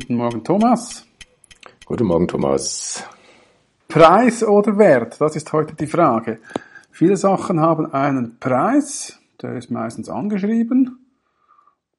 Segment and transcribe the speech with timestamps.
[0.00, 1.04] Guten Morgen, Thomas.
[1.84, 3.02] Guten Morgen, Thomas.
[3.88, 5.20] Preis oder Wert?
[5.20, 6.38] Das ist heute die Frage.
[6.92, 11.04] Viele Sachen haben einen Preis, der ist meistens angeschrieben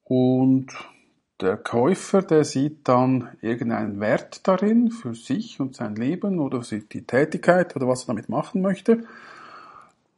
[0.04, 0.68] und
[1.42, 7.02] der Käufer, der sieht dann irgendeinen Wert darin für sich und sein Leben oder die
[7.02, 9.04] Tätigkeit oder was er damit machen möchte.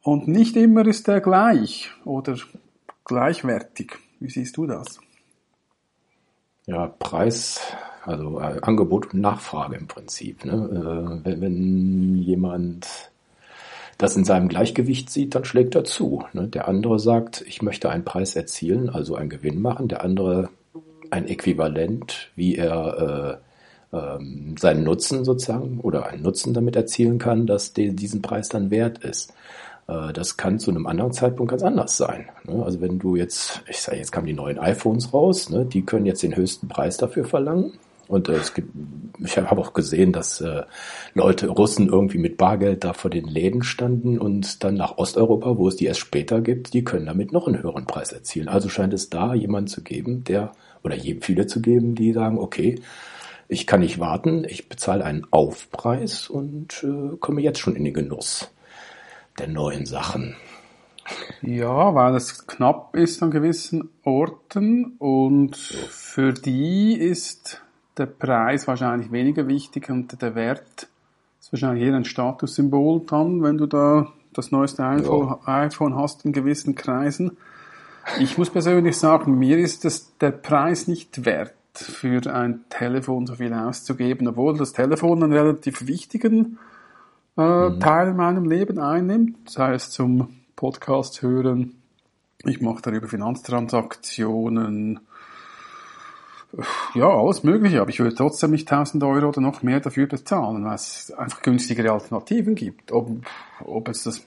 [0.01, 2.37] Und nicht immer ist er gleich oder
[3.03, 3.97] gleichwertig.
[4.21, 5.01] Wie siehst du das?
[6.65, 7.59] Ja, Preis,
[8.03, 10.45] also äh, Angebot und Nachfrage im Prinzip.
[10.45, 10.53] Ne?
[10.53, 12.87] Äh, wenn, wenn jemand
[13.97, 16.23] das in seinem Gleichgewicht sieht, dann schlägt er zu.
[16.33, 16.47] Ne?
[16.47, 19.87] Der andere sagt, ich möchte einen Preis erzielen, also einen Gewinn machen.
[19.87, 20.49] Der andere
[21.09, 23.39] ein Äquivalent, wie er
[23.91, 28.71] äh, ähm, seinen Nutzen sozusagen oder einen Nutzen damit erzielen kann, dass diesen Preis dann
[28.71, 29.33] wert ist.
[29.87, 32.29] Äh, das kann zu einem anderen Zeitpunkt ganz anders sein.
[32.45, 32.63] Ne?
[32.63, 35.65] Also wenn du jetzt, ich sage, jetzt kamen die neuen iPhones raus, ne?
[35.65, 37.73] die können jetzt den höchsten Preis dafür verlangen.
[38.07, 38.69] Und äh, es gibt,
[39.23, 40.63] ich habe auch gesehen, dass äh,
[41.13, 45.67] Leute, Russen irgendwie mit Bargeld da vor den Läden standen und dann nach Osteuropa, wo
[45.67, 48.49] es die erst später gibt, die können damit noch einen höheren Preis erzielen.
[48.49, 50.51] Also scheint es da jemanden zu geben, der,
[50.83, 52.81] oder viele zu geben, die sagen, okay,
[53.47, 57.93] ich kann nicht warten, ich bezahle einen Aufpreis und äh, komme jetzt schon in den
[57.93, 58.49] Genuss
[59.39, 60.35] der neuen Sachen.
[61.41, 67.61] Ja, weil es knapp ist an gewissen Orten und für die ist
[67.97, 70.87] der Preis wahrscheinlich weniger wichtig und der Wert
[71.41, 75.63] ist wahrscheinlich eher ein Statussymbol dann, wenn du da das neueste iPhone, ja.
[75.63, 77.37] iPhone hast in gewissen Kreisen.
[78.19, 83.35] Ich muss persönlich sagen, mir ist es der Preis nicht wert, für ein Telefon so
[83.35, 86.57] viel auszugeben, obwohl das Telefon einen relativ wichtigen
[87.37, 87.79] äh, mhm.
[87.79, 91.75] Teil in meinem Leben einnimmt, sei es zum Podcast hören,
[92.45, 94.99] ich mache darüber Finanztransaktionen,
[96.93, 100.63] ja, alles Mögliche, aber ich würde trotzdem nicht 1000 Euro oder noch mehr dafür bezahlen,
[100.65, 102.91] weil es einfach günstigere Alternativen gibt.
[102.91, 103.09] Ob,
[103.63, 104.23] ob es das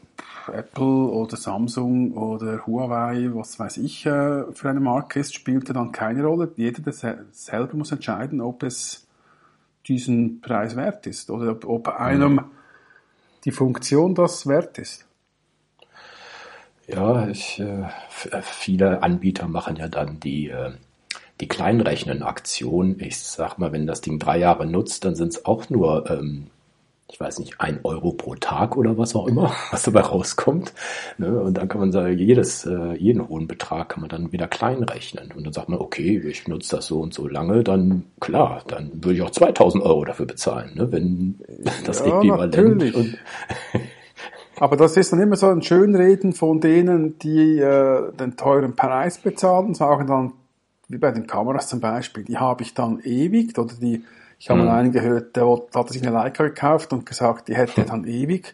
[0.53, 5.93] Apple oder Samsung oder Huawei, was weiß ich, äh, für eine Marke ist, spielte dann
[5.93, 6.51] keine Rolle.
[6.57, 6.91] Jeder
[7.31, 9.07] selber muss entscheiden, ob es
[9.87, 12.45] diesen Preis wert ist oder ob, ob einem mhm
[13.47, 15.07] die Funktion das wert ist.
[16.89, 17.89] Ja, ich, äh,
[18.43, 20.73] viele Anbieter machen ja dann die, äh,
[21.41, 23.01] die Kleinrechnen-Aktion.
[23.01, 26.49] Ich sag mal, wenn das Ding drei Jahre nutzt, dann sind es auch nur ähm,
[27.09, 30.73] ich weiß nicht, ein Euro pro Tag oder was auch immer, was dabei rauskommt.
[31.19, 31.41] Ne?
[31.41, 34.83] Und dann kann man sagen, jedes, äh, jeden hohen Betrag kann man dann wieder klein
[34.83, 35.33] rechnen.
[35.35, 38.91] Und dann sagt man, okay, ich nutze das so und so lange, dann klar, dann
[38.95, 40.91] würde ich auch 2000 Euro dafür bezahlen, ne?
[40.91, 41.41] wenn
[41.85, 42.85] das ja, Äquivalent.
[44.59, 49.19] Aber das ist dann immer so ein Schönreden von denen, die äh, den teuren Preis
[49.19, 50.33] bezahlen, sagen dann,
[50.89, 54.03] wie bei den Kameras zum Beispiel, die habe ich dann ewig oder die
[54.39, 54.67] ich habe mhm.
[54.67, 58.05] mal einen gehört, der hat sich eine Leica gekauft und gesagt, die hätte er dann
[58.05, 58.53] ewig.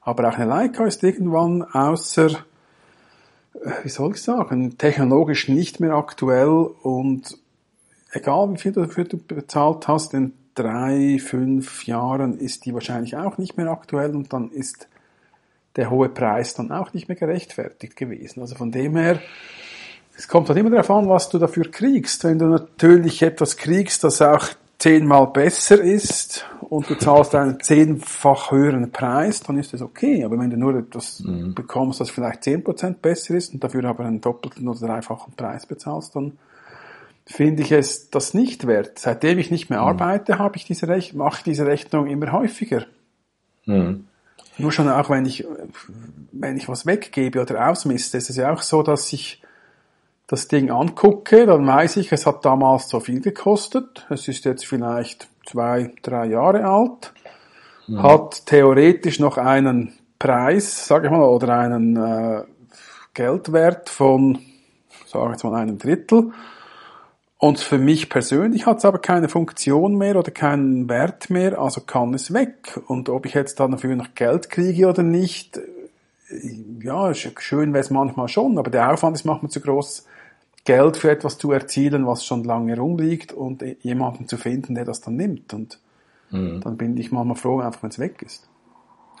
[0.00, 5.94] Aber auch eine Leica ist irgendwann außer, äh, wie soll ich sagen, technologisch nicht mehr
[5.94, 6.48] aktuell
[6.82, 7.38] und
[8.12, 13.38] egal wie viel du dafür bezahlt hast, in drei, fünf Jahren ist die wahrscheinlich auch
[13.38, 14.88] nicht mehr aktuell und dann ist
[15.76, 18.40] der hohe Preis dann auch nicht mehr gerechtfertigt gewesen.
[18.40, 19.20] Also von dem her,
[20.16, 22.22] es kommt halt immer darauf an, was du dafür kriegst.
[22.22, 24.46] Wenn du natürlich etwas kriegst, das auch
[24.84, 30.22] zehnmal besser ist und du zahlst einen zehnfach höheren Preis, dann ist das okay.
[30.24, 31.54] Aber wenn du nur etwas mhm.
[31.54, 35.64] bekommst, das vielleicht zehn Prozent besser ist und dafür aber einen doppelten oder dreifachen Preis
[35.64, 36.36] bezahlst, dann
[37.24, 38.98] finde ich es das nicht wert.
[38.98, 39.88] Seitdem ich nicht mehr mhm.
[39.88, 42.84] arbeite, habe ich diese Rech mache ich diese Rechnung immer häufiger.
[43.64, 44.04] Mhm.
[44.58, 45.46] Nur schon auch wenn ich,
[46.30, 49.40] wenn ich was weggebe oder ausmiste, ist es ja auch so, dass ich
[50.26, 54.06] das Ding angucke, dann weiß ich, es hat damals so viel gekostet.
[54.08, 57.12] Es ist jetzt vielleicht zwei, drei Jahre alt,
[57.86, 58.02] mhm.
[58.02, 62.42] hat theoretisch noch einen Preis, sage ich mal, oder einen äh,
[63.12, 64.38] Geldwert von,
[65.06, 66.32] sage ich jetzt mal, einem Drittel.
[67.36, 71.82] Und für mich persönlich hat es aber keine Funktion mehr oder keinen Wert mehr, also
[71.82, 72.80] kann es weg.
[72.86, 75.60] Und ob ich jetzt dann dafür noch Geld kriege oder nicht,
[76.82, 80.06] ja, schön wäre es manchmal schon, aber der Aufwand ist manchmal zu groß,
[80.64, 85.00] Geld für etwas zu erzielen, was schon lange rumliegt und jemanden zu finden, der das
[85.00, 85.52] dann nimmt.
[85.52, 85.78] Und
[86.30, 86.60] mhm.
[86.62, 88.48] dann bin ich manchmal froh, einfach wenn es weg ist.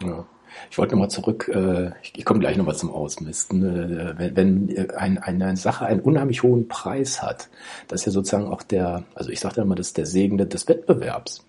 [0.02, 0.24] Ja.
[0.70, 3.62] Ich wollte nochmal zurück, äh, ich, ich komme gleich nochmal zum Ausmisten.
[3.62, 7.48] Äh, wenn wenn ein, eine Sache einen unheimlich hohen Preis hat,
[7.88, 10.68] das ist ja sozusagen auch der, also ich sage immer, das ist der Segen des
[10.68, 11.44] Wettbewerbs.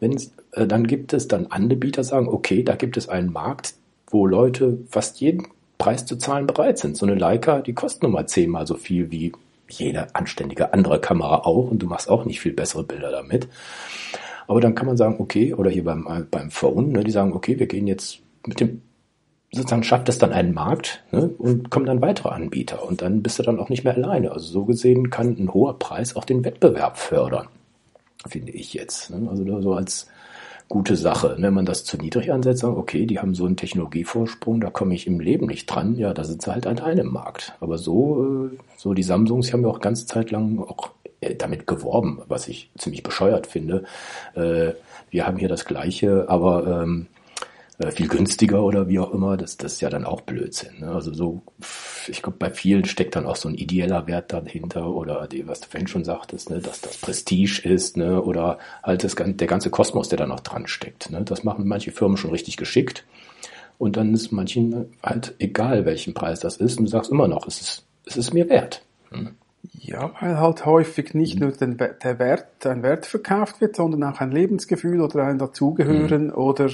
[0.00, 0.18] Wenn,
[0.52, 3.74] äh, dann gibt es dann Anbieter sagen, okay, da gibt es einen Markt,
[4.10, 6.96] wo Leute fast jeden Preis zu zahlen bereit sind.
[6.96, 9.32] So eine Leica, die kostet nun mal zehnmal so viel wie
[9.68, 13.48] jede anständige andere Kamera auch und du machst auch nicht viel bessere Bilder damit.
[14.46, 17.58] Aber dann kann man sagen, okay, oder hier beim, beim Phone, ne, die sagen, okay,
[17.58, 18.80] wir gehen jetzt mit dem,
[19.52, 23.38] sozusagen schafft es dann einen Markt ne, und kommen dann weitere Anbieter und dann bist
[23.38, 24.32] du dann auch nicht mehr alleine.
[24.32, 27.48] Also so gesehen kann ein hoher Preis auch den Wettbewerb fördern,
[28.26, 29.10] finde ich jetzt.
[29.10, 29.28] Ne?
[29.28, 30.08] Also so als
[30.68, 31.36] gute Sache.
[31.38, 34.94] Wenn man das zu niedrig ansetzt, sagen, okay, die haben so einen Technologievorsprung, da komme
[34.94, 37.54] ich im Leben nicht dran, ja, da sind sie halt an einem Markt.
[37.60, 41.66] Aber so, äh, so die Samsungs, haben ja auch ganze Zeit lang auch äh, damit
[41.66, 43.84] geworben, was ich ziemlich bescheuert finde.
[44.34, 44.72] Äh,
[45.10, 47.17] wir haben hier das Gleiche, aber ähm, äh,
[47.92, 50.80] viel günstiger oder wie auch immer, das, das ist ja dann auch Blödsinn.
[50.80, 50.90] Ne?
[50.90, 51.42] Also so,
[52.08, 55.60] ich glaube, bei vielen steckt dann auch so ein ideeller Wert dahinter oder die, was
[55.60, 59.70] du vorhin schon sagtest, ne, dass das Prestige ist, ne, oder halt das, der ganze
[59.70, 61.10] Kosmos, der da noch dran steckt.
[61.10, 61.22] Ne?
[61.22, 63.04] Das machen manche Firmen schon richtig geschickt.
[63.78, 67.46] Und dann ist manchen halt egal, welchen Preis das ist, und du sagst immer noch,
[67.46, 68.82] es ist, es ist mir wert.
[69.10, 69.36] Hm?
[69.72, 71.46] Ja, weil halt häufig nicht mhm.
[71.46, 76.28] nur den, der Wert, ein Wert verkauft wird, sondern auch ein Lebensgefühl oder ein Dazugehören
[76.28, 76.34] mhm.
[76.34, 76.70] oder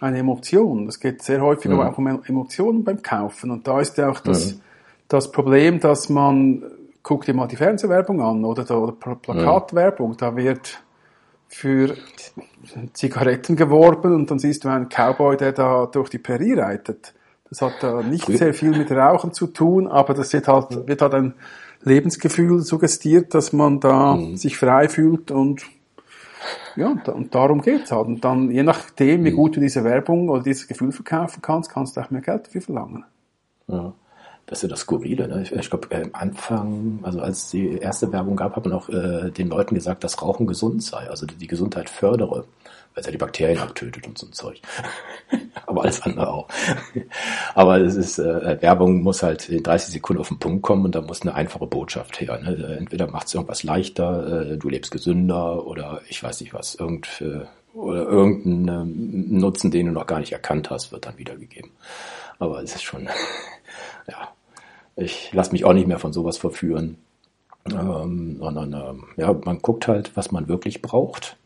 [0.00, 0.86] eine Emotion.
[0.86, 1.80] Es geht sehr häufig mhm.
[1.80, 3.50] auch um Emotionen beim Kaufen.
[3.50, 4.60] Und da ist ja auch das, mhm.
[5.08, 6.62] das Problem, dass man,
[7.02, 10.82] guck dir mal die Fernsehwerbung an oder, oder Plakatwerbung, da wird
[11.48, 11.96] für
[12.92, 17.14] Zigaretten geworben und dann siehst du einen Cowboy, der da durch die Prärie reitet.
[17.48, 21.00] Das hat da nicht sehr viel mit Rauchen zu tun, aber das wird halt, wird
[21.00, 21.34] halt ein
[21.82, 24.36] Lebensgefühl suggestiert, dass man da mhm.
[24.36, 25.62] sich frei fühlt und
[26.76, 28.06] ja, und darum geht's halt.
[28.06, 29.36] Und dann, je nachdem, wie mhm.
[29.36, 32.62] gut du diese Werbung oder dieses Gefühl verkaufen kannst, kannst du auch mehr Geld dafür
[32.62, 33.04] verlangen.
[33.66, 33.92] Ja.
[34.48, 35.28] Das ist ja das Skurrile.
[35.28, 35.42] Ne?
[35.42, 38.88] Ich, ich glaube, äh, am Anfang, also als die erste Werbung gab, hat man auch
[38.88, 42.44] äh, den Leuten gesagt, dass Rauchen gesund sei, also die Gesundheit fördere
[42.98, 44.60] weil es ja die Bakterien abtötet und so ein Zeug.
[45.66, 46.48] Aber alles andere auch.
[47.54, 50.94] Aber es ist, äh, Werbung muss halt in 30 Sekunden auf den Punkt kommen und
[50.96, 52.40] da muss eine einfache Botschaft her.
[52.40, 52.76] Ne?
[52.78, 57.20] Entweder macht es irgendwas leichter, äh, du lebst gesünder oder ich weiß nicht was, irgend,
[57.20, 57.44] äh,
[57.76, 61.70] oder irgendein Nutzen, den du noch gar nicht erkannt hast, wird dann wiedergegeben.
[62.40, 63.08] Aber es ist schon,
[64.08, 64.28] ja,
[64.98, 66.98] ich lasse mich auch nicht mehr von sowas verführen.
[67.70, 71.36] Ähm, sondern ähm, ja, man guckt halt, was man wirklich braucht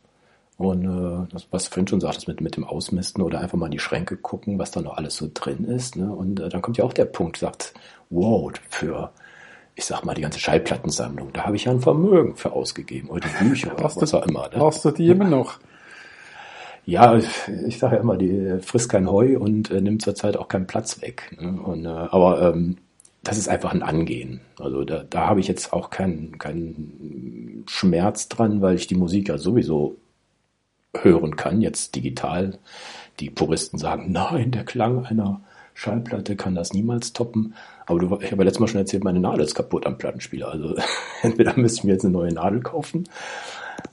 [0.63, 3.67] und äh, das, was Finn schon sagt, das mit, mit dem Ausmisten oder einfach mal
[3.67, 5.97] in die Schränke gucken, was da noch alles so drin ist.
[5.97, 6.13] Ne?
[6.13, 7.75] Und äh, dann kommt ja auch der Punkt, sagt,
[8.11, 9.11] wow, für,
[9.75, 13.09] ich sag mal, die ganze Schallplattensammlung, da habe ich ja ein Vermögen für ausgegeben.
[13.09, 14.49] Oder die Bücher oder was auch immer.
[14.51, 14.61] Ne?
[14.61, 15.59] Hast du die immer noch?
[16.85, 20.67] Ja, ich sage ja immer, die frisst kein Heu und äh, nimmt zurzeit auch keinen
[20.67, 21.37] Platz weg.
[21.41, 21.61] Ne?
[21.61, 22.77] Und, äh, aber ähm,
[23.23, 24.41] das ist einfach ein Angehen.
[24.59, 29.29] Also da, da habe ich jetzt auch keinen keinen Schmerz dran, weil ich die Musik
[29.29, 29.97] ja sowieso
[30.95, 32.59] hören kann, jetzt digital.
[33.21, 35.41] Die Puristen sagen, nein, der Klang einer
[35.75, 37.55] Schallplatte kann das niemals toppen.
[37.87, 40.49] Aber du, ich habe ja letztes Mal schon erzählt, meine Nadel ist kaputt am Plattenspieler.
[40.49, 40.77] Also
[41.23, 43.09] entweder müsste ich mir jetzt eine neue Nadel kaufen,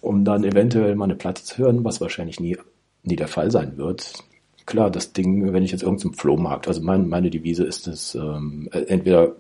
[0.02, 2.58] um dann eventuell mal eine Platte zu hören, was wahrscheinlich nie,
[3.04, 4.24] nie der Fall sein wird.
[4.70, 8.70] Klar, das Ding, wenn ich jetzt irgendeinem Flohmarkt, also mein, meine Devise ist es, ähm,
[8.72, 9.36] entweder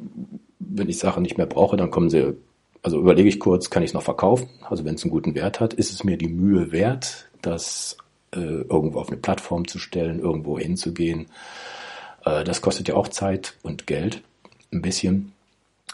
[0.57, 2.33] wenn ich Sachen nicht mehr brauche, dann kommen sie,
[2.81, 4.49] also überlege ich kurz, kann ich es noch verkaufen?
[4.67, 7.95] Also wenn es einen guten Wert hat, ist es mir die Mühe wert, das
[8.31, 11.27] äh, irgendwo auf eine Plattform zu stellen, irgendwo hinzugehen.
[12.25, 14.23] Äh, das kostet ja auch Zeit und Geld,
[14.73, 15.33] ein bisschen.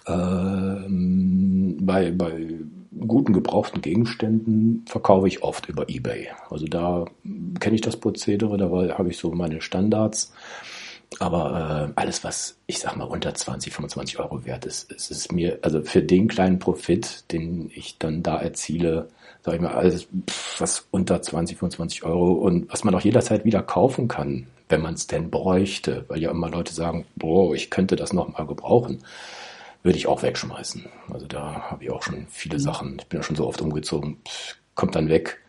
[0.07, 2.53] Ähm, bei, bei
[2.99, 6.29] guten gebrauchten Gegenständen verkaufe ich oft über eBay.
[6.49, 7.05] Also da
[7.59, 10.33] kenne ich das Prozedere, da habe ich so meine Standards.
[11.19, 15.31] Aber äh, alles, was ich sag mal unter 20, 25 Euro wert ist, ist es
[15.31, 19.07] mir, also für den kleinen Profit, den ich dann da erziele,
[19.43, 20.07] sag ich mal, alles,
[20.57, 24.95] was unter 20, 25 Euro und was man auch jederzeit wieder kaufen kann, wenn man
[24.95, 28.99] es denn bräuchte, weil ja immer Leute sagen, boah, ich könnte das noch mal gebrauchen,
[29.85, 30.87] würde ich auch wegschmeißen.
[31.13, 34.17] Also da habe ich auch schon viele Sachen, ich bin ja schon so oft umgezogen,
[34.73, 35.39] kommt dann weg.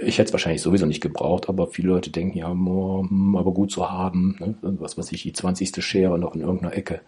[0.00, 3.70] Ich hätte es wahrscheinlich sowieso nicht gebraucht, aber viele Leute denken ja, hm, aber gut
[3.70, 4.56] zu haben, ne?
[4.80, 5.82] was weiß ich, die 20.
[5.84, 7.02] Schere noch in irgendeiner Ecke.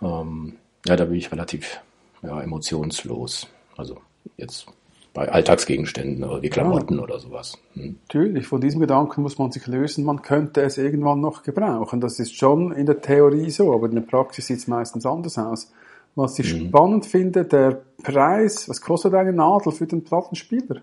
[0.00, 0.54] Ähm,
[0.86, 1.80] ja, da bin ich relativ
[2.22, 3.48] ja, emotionslos.
[3.76, 3.98] Also
[4.36, 4.66] jetzt
[5.14, 7.02] bei Alltagsgegenständen oder wie Klamotten ja.
[7.02, 7.56] oder sowas.
[7.74, 7.96] Hm.
[8.02, 12.00] Natürlich, von diesem Gedanken muss man sich lösen, man könnte es irgendwann noch gebrauchen.
[12.00, 15.38] Das ist schon in der Theorie so, aber in der Praxis sieht es meistens anders
[15.38, 15.72] aus.
[16.16, 16.68] Was ich mhm.
[16.68, 20.82] spannend finde, der Preis, was kostet eine Nadel für den Plattenspieler?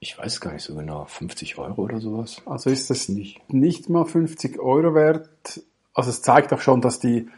[0.00, 2.42] Ich weiß gar nicht so genau, 50 Euro oder sowas.
[2.44, 5.28] Also ist das nicht, nicht mal 50 Euro wert.
[5.94, 7.28] Also es zeigt auch schon, dass die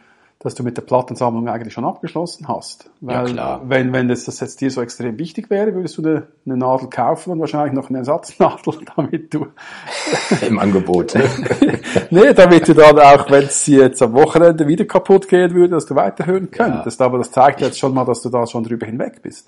[0.43, 2.89] dass du mit der Plattensammlung eigentlich schon abgeschlossen hast.
[2.99, 3.61] Weil, Ja, klar.
[3.65, 6.89] Wenn, wenn das, das jetzt dir so extrem wichtig wäre, würdest du eine, eine Nadel
[6.89, 9.47] kaufen und wahrscheinlich noch eine Ersatznadel, damit du,
[10.47, 11.13] Im Angebot.
[11.13, 11.29] Ne?
[12.09, 15.85] nee, damit du dann auch, wenn es jetzt am Wochenende wieder kaputt gehen würde, dass
[15.85, 17.01] du weiterhören könntest.
[17.01, 19.47] Aber das zeigt jetzt schon mal, dass du da schon drüber hinweg bist.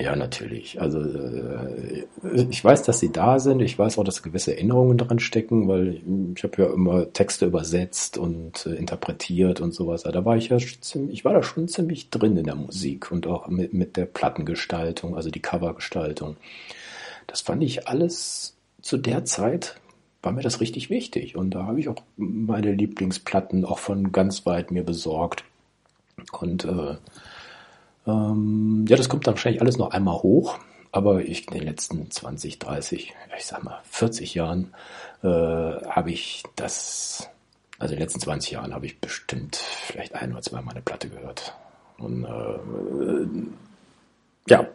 [0.00, 0.80] Ja, natürlich.
[0.80, 2.06] Also äh,
[2.48, 3.60] ich weiß, dass sie da sind.
[3.60, 6.00] Ich weiß auch, dass gewisse Erinnerungen dran stecken, weil
[6.34, 10.04] ich habe ja immer Texte übersetzt und äh, interpretiert und sowas.
[10.04, 13.26] Da war ich ja ziemlich, ich war da schon ziemlich drin in der Musik und
[13.26, 16.38] auch mit, mit der Plattengestaltung, also die Covergestaltung.
[17.26, 19.76] Das fand ich alles zu der Zeit
[20.22, 24.44] war mir das richtig wichtig und da habe ich auch meine Lieblingsplatten auch von ganz
[24.44, 25.44] weit mir besorgt
[26.32, 26.96] und äh,
[28.06, 30.58] ähm, ja, das kommt dann wahrscheinlich alles noch einmal hoch,
[30.92, 34.72] aber ich in den letzten 20, 30, ich sag mal 40 Jahren
[35.22, 37.28] äh, habe ich das,
[37.78, 40.82] also in den letzten 20 Jahren habe ich bestimmt vielleicht ein oder zwei Mal eine
[40.82, 41.54] Platte gehört.
[41.98, 44.66] Und äh, ja,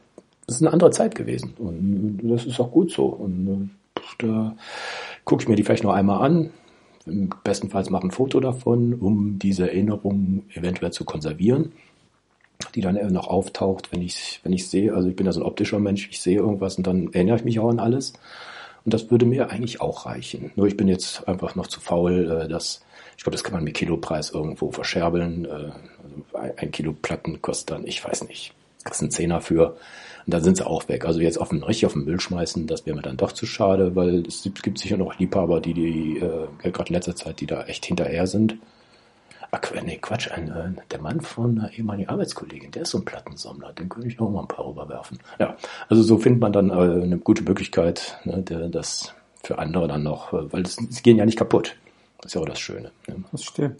[0.46, 3.08] das ist eine andere Zeit gewesen und das ist auch gut so.
[3.08, 4.56] Und äh, da
[5.24, 6.52] gucke ich mir die vielleicht noch einmal an,
[7.44, 11.74] bestenfalls mache ein Foto davon, um diese Erinnerung eventuell zu konservieren
[12.72, 15.46] die dann noch auftaucht, wenn ich wenn ich sehe, also ich bin ja so ein
[15.46, 18.14] optischer Mensch, ich sehe irgendwas und dann erinnere ich mich auch an alles.
[18.84, 20.52] Und das würde mir eigentlich auch reichen.
[20.56, 22.82] Nur ich bin jetzt einfach noch zu faul, äh, dass
[23.18, 25.46] ich glaube, das kann man mit Kilopreis irgendwo verscherbeln.
[25.46, 28.54] Äh, also ein Kilo Platten kostet dann, ich weiß nicht,
[28.84, 29.78] das ist ein Zehner für.
[30.26, 31.06] Und dann sind sie auch weg.
[31.06, 33.46] Also jetzt auf den, richtig auf den Müll schmeißen, das wäre mir dann doch zu
[33.46, 37.48] schade, weil es gibt sicher noch Liebhaber, die, die äh, gerade in letzter Zeit, die
[37.48, 38.58] da echt hinterher sind.
[39.56, 43.06] Ach, nee, Quatsch, ein, äh, der Mann von einer ehemaligen Arbeitskollegin, der ist so ein
[43.06, 45.20] Plattensammler, den könnte ich noch mal ein paar rüberwerfen.
[45.40, 45.56] Ja,
[45.88, 50.04] also so findet man dann äh, eine gute Möglichkeit, ne, der, das für andere dann
[50.04, 51.78] noch, äh, weil sie gehen ja nicht kaputt.
[52.18, 52.92] Das ist ja auch das Schöne.
[53.08, 53.24] Ne?
[53.32, 53.80] Das stimmt.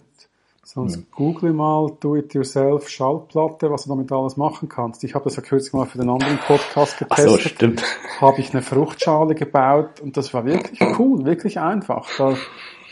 [0.62, 1.06] Sonst mhm.
[1.12, 5.04] google mal Do-it-yourself Schallplatte, was du damit alles machen kannst.
[5.04, 7.08] Ich habe das ja kürzlich mal für den anderen Podcast getestet.
[7.10, 7.82] Ach so, stimmt.
[8.20, 12.08] Habe ich eine Fruchtschale gebaut und das war wirklich cool, wirklich einfach.
[12.18, 12.34] Da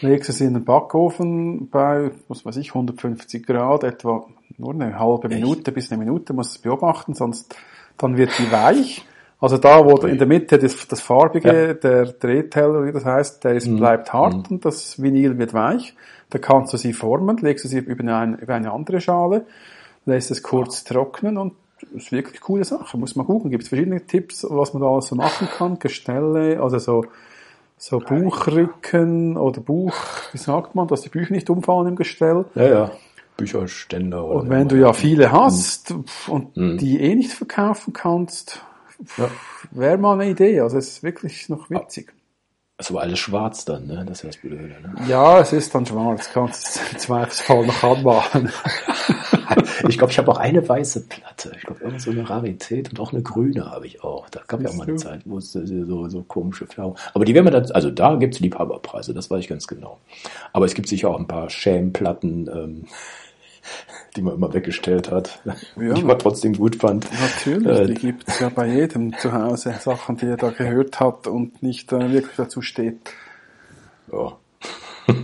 [0.04, 4.99] legst du sie in den Backofen bei, was weiß ich, 150 Grad, etwa nur eine
[4.99, 5.75] halbe Minute Echt?
[5.75, 7.54] bis eine Minute, musst du es beobachten, sonst
[7.96, 9.04] dann wird die weich.
[9.40, 11.75] Also da, wo in der Mitte das, das farbige, ja.
[11.75, 13.76] der Drehteller, wie das heißt, der ist, mhm.
[13.76, 14.56] bleibt hart mhm.
[14.56, 15.94] und das Vinyl wird weich.
[16.30, 19.46] Da kannst du sie formen, legst du sie über eine, über eine andere Schale,
[20.06, 21.54] lässt es kurz trocknen und
[21.92, 22.96] das ist wirklich eine coole Sache.
[22.96, 23.50] Muss man gucken.
[23.50, 25.78] Gibt es verschiedene Tipps, was man da alles so machen kann.
[25.78, 27.04] Gestelle, also so,
[27.76, 29.95] so Buchrücken oder Buch,
[30.33, 32.45] wie sagt man, dass die Bücher nicht umfallen im Gestell.
[32.54, 32.90] Ja, ja.
[33.37, 34.25] Bücherständer.
[34.25, 36.04] Oder und wenn du ja viele hast mhm.
[36.28, 36.78] und mhm.
[36.78, 38.64] die eh nicht verkaufen kannst,
[39.16, 39.28] ja.
[39.73, 40.61] wäre mal eine Idee.
[40.61, 42.14] Also es ist wirklich noch witzig.
[42.76, 44.04] Es war alles schwarz dann, ne?
[44.04, 44.95] Das ist ja das Blöde, ne?
[45.09, 46.31] Ja, es ist dann schwarz.
[46.33, 48.50] Kannst du im Zweifelsfall noch anmachen.
[49.88, 51.52] ich glaube, ich habe auch eine weiße Platte.
[51.57, 54.28] Ich glaube, irgend so eine Rarität und auch eine grüne habe ich auch.
[54.28, 56.97] Da gab ja auch mal eine Zeit, wo es so, so komische Farben.
[57.12, 60.00] Aber die werden wir dann, also da gibt's Liebhaberpreise, das weiß ich ganz genau.
[60.52, 62.85] Aber es gibt sicher auch ein paar Schämplatten, ähm,
[64.16, 65.54] die man immer weggestellt hat, ja.
[65.94, 67.09] die man trotzdem gut fand.
[67.21, 71.26] Natürlich, äh, die gibt's ja bei jedem zu Hause, Sachen, die er da gehört hat
[71.26, 72.99] und nicht äh, wirklich dazu steht.
[74.12, 74.37] Ja.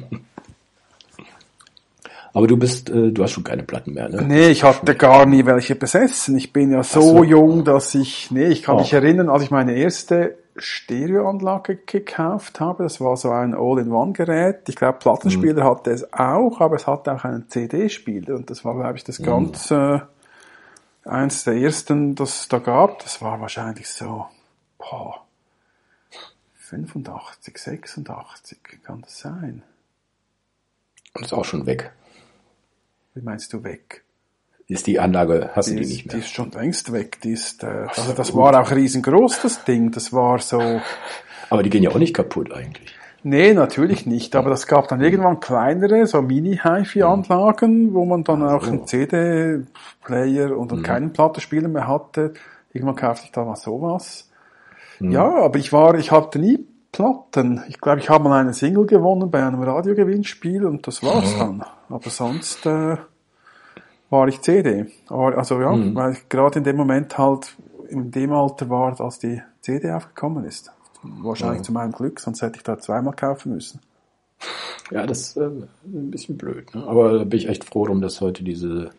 [2.32, 4.23] Aber du bist, äh, du hast schon keine Platten mehr, ne?
[4.23, 6.37] Nee, ich hatte gar nie welche besessen.
[6.37, 7.25] Ich bin ja so, so.
[7.25, 8.80] jung, dass ich, nee, ich kann oh.
[8.80, 12.83] mich erinnern, als ich meine erste Stereoanlage gekauft habe.
[12.83, 14.69] Das war so ein All-in-One-Gerät.
[14.69, 15.69] Ich glaube, Plattenspieler mhm.
[15.69, 18.37] hatte es auch, aber es hatte auch einen CD-Spieler.
[18.37, 19.25] Und das war, glaube ich, das mhm.
[19.25, 20.00] ganz äh,
[21.04, 23.02] eins der ersten, das es da gab.
[23.02, 24.26] Das war wahrscheinlich so
[24.80, 25.25] boah,
[26.57, 29.62] 85, 86, kann das sein?
[31.14, 31.92] Und ist auch schon weg.
[33.14, 34.04] Wie meinst du weg?
[34.75, 36.15] Ist die Anlage, hast die du die ist, nicht mehr?
[36.15, 37.21] Die ist schon längst weg.
[37.23, 39.91] Die ist, äh, also das war auch riesengroß, das Ding.
[39.91, 40.81] Das war so.
[41.50, 42.95] Aber die gehen ja auch nicht kaputt eigentlich.
[43.23, 44.35] Nee, natürlich nicht.
[44.37, 50.73] Aber das gab dann irgendwann kleinere, so Mini-HiFi-Anlagen, wo man dann auch einen CD-Player und
[50.73, 50.83] mhm.
[50.83, 52.33] keinen Plattenspieler mehr hatte.
[52.73, 54.31] Irgendwann kaufte ich da mal sowas.
[55.00, 55.12] Mhm.
[55.12, 57.62] Ja, aber ich war, ich hatte nie Platten.
[57.69, 61.39] Ich glaube, ich habe mal eine Single gewonnen bei einem Radiogewinnspiel und das war's mhm.
[61.39, 61.65] dann.
[61.89, 62.97] Aber sonst, äh,
[64.11, 64.87] war ich CD.
[65.09, 65.95] Also ja, mhm.
[65.95, 67.57] weil ich gerade in dem Moment halt
[67.88, 70.73] in dem Alter war, als die CD aufgekommen ist.
[71.02, 71.64] Wahrscheinlich ja.
[71.64, 73.81] zu meinem Glück, sonst hätte ich da zweimal kaufen müssen.
[74.90, 76.75] Ja, das ist äh, ein bisschen blöd.
[76.75, 76.87] Ne?
[76.87, 78.90] Aber da bin ich echt froh drum, dass heute diese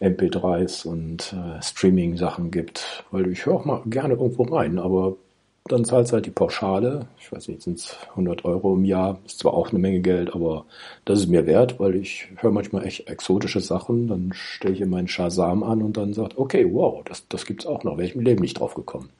[0.00, 5.16] MP3s und äh, Streaming-Sachen gibt, weil ich höre auch mal gerne irgendwo rein, aber
[5.64, 7.06] dann zahlst du halt die Pauschale.
[7.18, 9.18] Ich weiß nicht, sind es 100 Euro im Jahr.
[9.24, 10.64] Ist zwar auch eine Menge Geld, aber
[11.04, 14.08] das ist mir wert, weil ich höre manchmal echt exotische Sachen.
[14.08, 17.66] Dann stelle ich in meinen Shazam an und dann sagt, okay, wow, das, das gibt's
[17.66, 17.98] auch noch.
[17.98, 19.10] Wäre ich im Leben nicht drauf gekommen.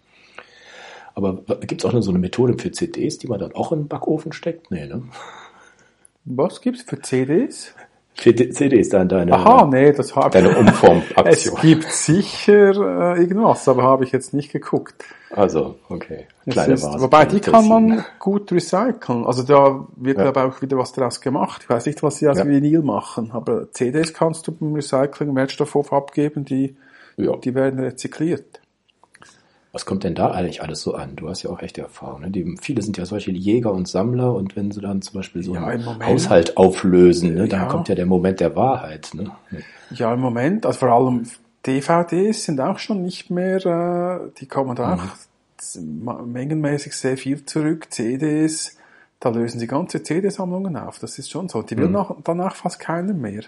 [1.14, 3.88] Aber gibt's auch noch so eine Methode für CDs, die man dann auch in den
[3.88, 4.70] Backofen steckt?
[4.70, 5.02] Nee, ne?
[6.24, 7.74] Was gibt's für CDs?
[8.16, 11.26] CDs dann deine, Aha, nee, das habe deine Umformaktion.
[11.26, 15.04] Es gibt sicher äh, irgendwas, aber habe ich jetzt nicht geguckt.
[15.30, 16.26] Also, okay.
[16.48, 19.24] Kleine ist, Vase wobei, die kann man gut recyceln.
[19.24, 20.26] Also da wird Ja.
[20.26, 21.62] aber auch wieder was draus gemacht.
[21.62, 22.46] Ich weiß nicht, was sie aus Ja.
[22.46, 26.76] Vinyl machen, aber CDs kannst du beim Recycling Wertstoffhof abgeben, die,
[27.16, 27.36] Ja.
[27.36, 28.59] die werden rezykliert.
[29.72, 31.14] Was kommt denn da eigentlich alles so an?
[31.14, 32.22] Du hast ja auch echte Erfahrung.
[32.22, 32.30] Ne?
[32.30, 35.54] Die, viele sind ja solche Jäger und Sammler und wenn sie dann zum Beispiel so
[35.54, 37.66] Ja, einen Moment- Haushalt auflösen, ne, dann Ja.
[37.68, 39.10] kommt ja der Moment der Wahrheit.
[39.14, 39.30] Ne?
[39.90, 41.22] Ja, im Moment, also vor allem
[41.66, 45.02] DVDs sind auch schon nicht mehr, äh, die kommen da auch
[45.80, 47.86] ma- mengenmäßig sehr viel zurück.
[47.90, 48.76] CDs,
[49.20, 50.98] da lösen sie ganze CD-Sammlungen auf.
[50.98, 51.62] Das ist schon so.
[51.62, 53.42] Die will nach, danach fast keiner mehr.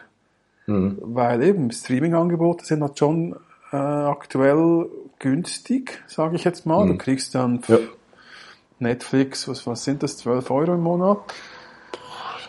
[0.67, 0.99] Mhm.
[1.03, 3.35] Weil eben Streaming-Angebote sind halt schon
[3.73, 4.87] äh, aktuell
[5.23, 6.87] günstig, sage ich jetzt mal.
[6.87, 7.79] Du kriegst dann Ja.
[8.79, 11.19] Netflix, was, was sind das, 12 Euro im Monat.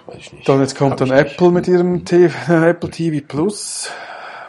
[0.07, 0.49] Weiß ich nicht.
[0.49, 1.33] Dann jetzt kommt Hab dann ich nicht.
[1.35, 3.89] Apple mit ihrem TV, Apple TV Plus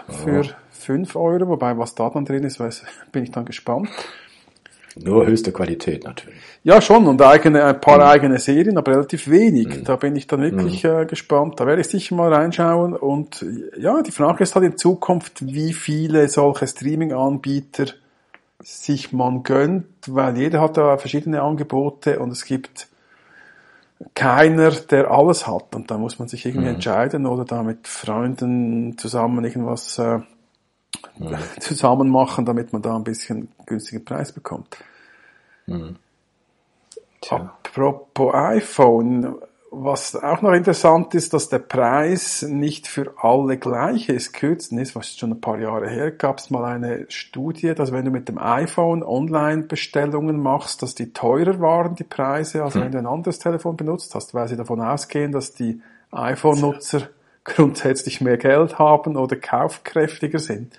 [0.08, 3.88] für 5 Euro, wobei was da dann drin ist, weiß, bin ich dann gespannt.
[4.96, 6.38] Nur höchste Qualität natürlich.
[6.62, 9.82] Ja, schon, und eigene, ein paar eigene Serien, aber relativ wenig.
[9.82, 11.58] Da bin ich dann wirklich äh, gespannt.
[11.58, 12.94] Da werde ich sicher mal reinschauen.
[12.94, 13.44] Und
[13.76, 17.86] ja, die Frage ist halt in Zukunft, wie viele solche Streaming-Anbieter
[18.64, 22.88] sich man gönnt, weil jeder hat da verschiedene Angebote und es gibt
[24.14, 25.74] keiner, der alles hat.
[25.74, 30.20] Und da muss man sich irgendwie entscheiden oder da mit Freunden zusammen irgendwas äh,
[31.60, 34.76] zusammen machen, damit man da ein bisschen günstigen Preis bekommt.
[37.20, 37.36] Tja.
[37.36, 39.36] Apropos iPhone,
[39.76, 44.32] was auch noch interessant ist, dass der Preis nicht für alle gleich ist.
[44.32, 48.04] Kürzlich ist, was schon ein paar Jahre her, gab es mal eine Studie, dass wenn
[48.04, 52.98] du mit dem iPhone Online-Bestellungen machst, dass die teurer waren, die Preise, als wenn du
[52.98, 57.08] ein anderes Telefon benutzt hast, weil sie davon ausgehen, dass die iPhone-Nutzer
[57.44, 60.78] grundsätzlich mehr Geld haben oder kaufkräftiger sind.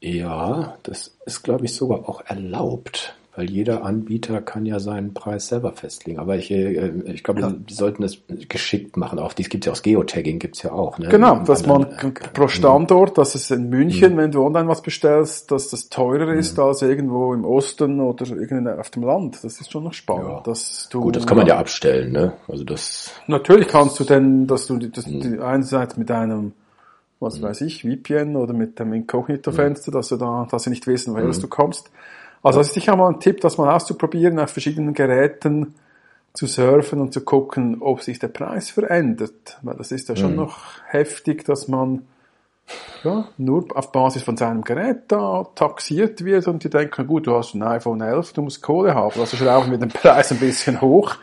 [0.00, 5.48] Ja, das ist, glaube ich, sogar auch erlaubt, weil jeder Anbieter kann ja seinen Preis
[5.48, 6.18] selber festlegen.
[6.18, 8.16] Aber ich, äh, ich glaube, die sollten das
[8.48, 9.18] geschickt machen.
[9.18, 10.98] Auch dies gibt ja aus Geotagging gibt's ja auch.
[10.98, 11.08] Ne?
[11.08, 11.86] Genau, dass man
[12.32, 16.58] pro Standort, dass es in München, wenn du online was bestellst, dass das teurer ist
[16.58, 19.44] als irgendwo im Osten oder irgendwo auf dem Land.
[19.44, 20.28] Das ist schon noch spannend.
[20.28, 20.40] Ja.
[20.40, 22.32] Dass du, Gut, das kann man ja abstellen, ne?
[22.48, 26.52] Also das, Natürlich kannst du denn, dass du die, dass die einerseits mit einem,
[27.20, 31.12] was weiß ich, VPN oder mit dem Inkognito-Fenster, dass du da, dass sie nicht wissen,
[31.12, 31.90] woher du kommst.
[32.42, 35.74] Also das ist sicher mal ein Tipp, das mal auszuprobieren, auf verschiedenen Geräten
[36.34, 39.58] zu surfen und zu gucken, ob sich der Preis verändert.
[39.62, 42.02] Weil das ist ja schon noch heftig, dass man
[43.04, 47.36] ja, nur auf Basis von seinem Gerät da taxiert wird und die denken, gut, du
[47.36, 49.18] hast ein iPhone 11, du musst Kohle haben.
[49.20, 51.14] Also schrauben wir den Preis ein bisschen hoch.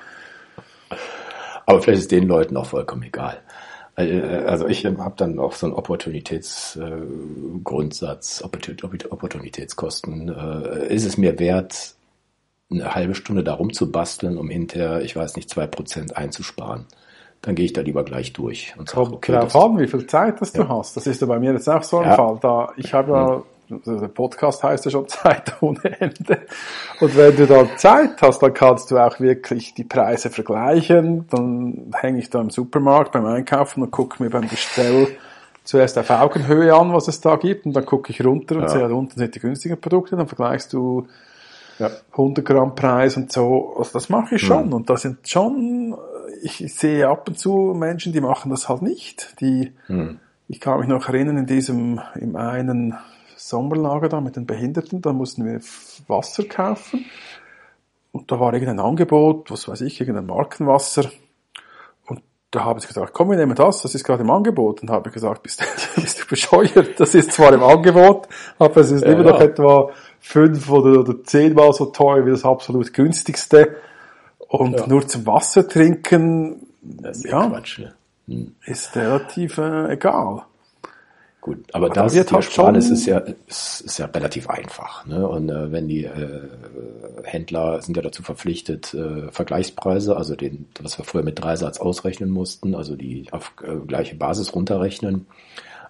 [1.66, 3.42] aber vielleicht ist den Leuten auch vollkommen egal.
[3.96, 10.30] Äh, Also ich habe dann auch so einen Opportunitätsgrundsatz, Opportunitätskosten.
[10.30, 11.96] Äh, Ist es mir wert,
[12.72, 16.86] eine halbe Stunde da rumzubasteln, um hinterher, ich weiß nicht, zwei Prozent einzusparen?
[17.42, 20.08] Dann gehe ich da lieber gleich durch und sage, okay, drauf das, an, wie viel
[20.08, 20.96] Zeit das du hast.
[20.96, 22.16] Das ist ja bei mir jetzt auch so ein Ja.
[22.16, 22.40] Fall.
[22.42, 26.42] Da, ich habe ja, also der Podcast heißt ja schon Zeit ohne Ende.
[27.00, 31.28] Und wenn du dann Zeit hast, dann kannst du auch wirklich die Preise vergleichen.
[31.30, 35.08] Dann hänge ich da im Supermarkt beim Einkaufen und gucke mir beim Bestell
[35.64, 37.66] zuerst auf Augenhöhe an, was es da gibt.
[37.66, 38.68] Und dann gucke ich runter und Ja.
[38.70, 40.16] sehe, da unten sind die günstigen Produkte.
[40.16, 41.08] Dann vergleichst du
[41.80, 41.90] ja.
[42.12, 43.76] 100 Gramm Preis und so.
[43.78, 44.74] Also das mache ich schon.
[44.74, 45.96] Und da sind schon,
[46.44, 49.40] ich sehe ab und zu Menschen, die machen das halt nicht.
[49.40, 49.72] Die,
[50.48, 52.96] ich kann mich noch erinnern, in diesem, im einen
[53.54, 55.62] Sommerlager da mit den Behinderten, da mussten wir
[56.08, 57.06] Wasser kaufen.
[58.12, 61.06] Und da war irgendein Angebot, was weiß ich, irgendein Markenwasser.
[62.08, 64.82] Und da haben sie gesagt, komm, wir nehmen das, das ist gerade im Angebot.
[64.82, 67.00] Und habe ich gesagt, bist, du- bist du bescheuert?
[67.00, 68.28] Das ist zwar im Angebot,
[68.60, 69.46] aber es ist Ja, immer noch ja.
[69.46, 69.90] etwa
[70.20, 73.78] fünf oder, oder zehnmal so teuer wie das absolut günstigste.
[74.48, 74.88] Und Ja.
[74.88, 76.68] nur zum Wasser trinken,
[77.24, 77.80] ja, Quatsch.
[77.80, 77.94] Ne?
[78.66, 80.44] ist relativ äh, egal.
[81.44, 84.50] Gut, aber da das wird die halt Ersparnis schon- ist ja, ist, ist ja relativ
[84.50, 85.06] einfach.
[85.06, 85.28] Ne?
[85.28, 86.40] Und äh, wenn die äh,
[87.26, 92.30] Händler sind ja dazu verpflichtet, äh, Vergleichspreise, also den, was wir vorher mit Dreisatz ausrechnen
[92.30, 95.28] mussten, also die auf äh, gleiche Basis runterrechnen.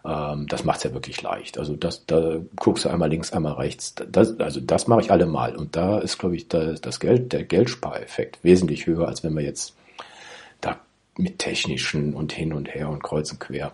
[0.03, 1.59] Ähm, das macht's ja wirklich leicht.
[1.59, 3.93] Also das, da guckst du einmal links, einmal rechts.
[4.11, 5.55] Das, also das mache ich alle mal.
[5.55, 9.43] Und da ist, glaube ich, da, das Geld, der Geldspareffekt wesentlich höher, als wenn wir
[9.43, 9.75] jetzt
[10.61, 10.77] da
[11.15, 13.71] mit technischen und hin und her und kreuz und quer.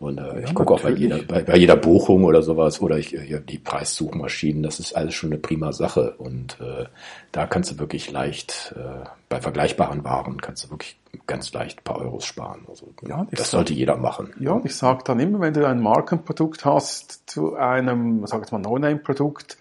[0.00, 3.08] Und äh, ich gucke auch bei jeder, bei, bei jeder Buchung oder sowas oder ich
[3.08, 6.14] hier die Preissuchmaschinen, das ist alles schon eine prima Sache.
[6.16, 6.86] Und äh,
[7.32, 11.84] da kannst du wirklich leicht, äh, bei vergleichbaren Waren kannst du wirklich ganz leicht ein
[11.84, 12.62] paar Euros sparen.
[12.66, 14.32] Also, Ja, das sag- sollte jeder machen.
[14.40, 18.52] Ja, und ich sage dann immer, wenn du ein Markenprodukt hast zu einem, sag ich
[18.52, 19.58] mal, No-Name-Produkt,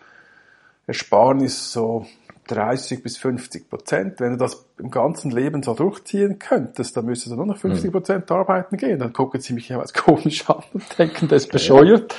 [0.87, 2.05] Ersparnis so
[2.49, 4.19] 30 bis 50 Prozent.
[4.19, 7.91] Wenn du das im ganzen Leben so durchziehen könntest, dann müsstest du nur noch 50
[7.91, 8.99] Prozent arbeiten gehen.
[8.99, 12.15] Dann gucken sie mich jeweils komisch an und denken, das ist bescheuert.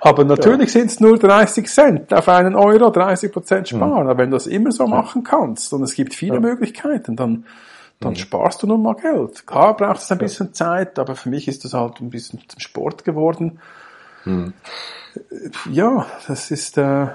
[0.00, 4.08] Aber natürlich sind es nur 30 Cent auf einen Euro, 30 Prozent sparen.
[4.08, 7.44] Aber wenn du das immer so machen kannst und es gibt viele Möglichkeiten, dann,
[7.98, 9.46] dann sparst du nun mal Geld.
[9.46, 12.60] Klar braucht es ein bisschen Zeit, aber für mich ist das halt ein bisschen zum
[12.60, 13.58] Sport geworden.
[15.70, 17.08] Ja, das ist äh,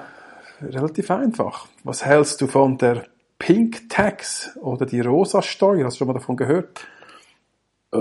[0.61, 1.67] relativ einfach.
[1.83, 3.05] Was hältst du von der
[3.39, 5.85] Pink Tax oder die Rosa Steuer?
[5.85, 6.81] Hast du schon mal davon gehört?
[7.93, 7.97] Äh,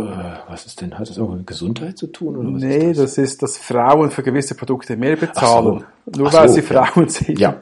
[0.49, 0.99] was ist denn?
[0.99, 2.37] Hat das irgendwas mit Gesundheit zu tun?
[2.37, 3.15] Oder was nee, ist das?
[3.17, 5.85] das ist, dass Frauen für gewisse Produkte mehr bezahlen.
[6.07, 6.19] So.
[6.19, 6.85] Nur Ach weil so, sie ja.
[6.85, 7.39] Frauen sind.
[7.39, 7.57] Ja.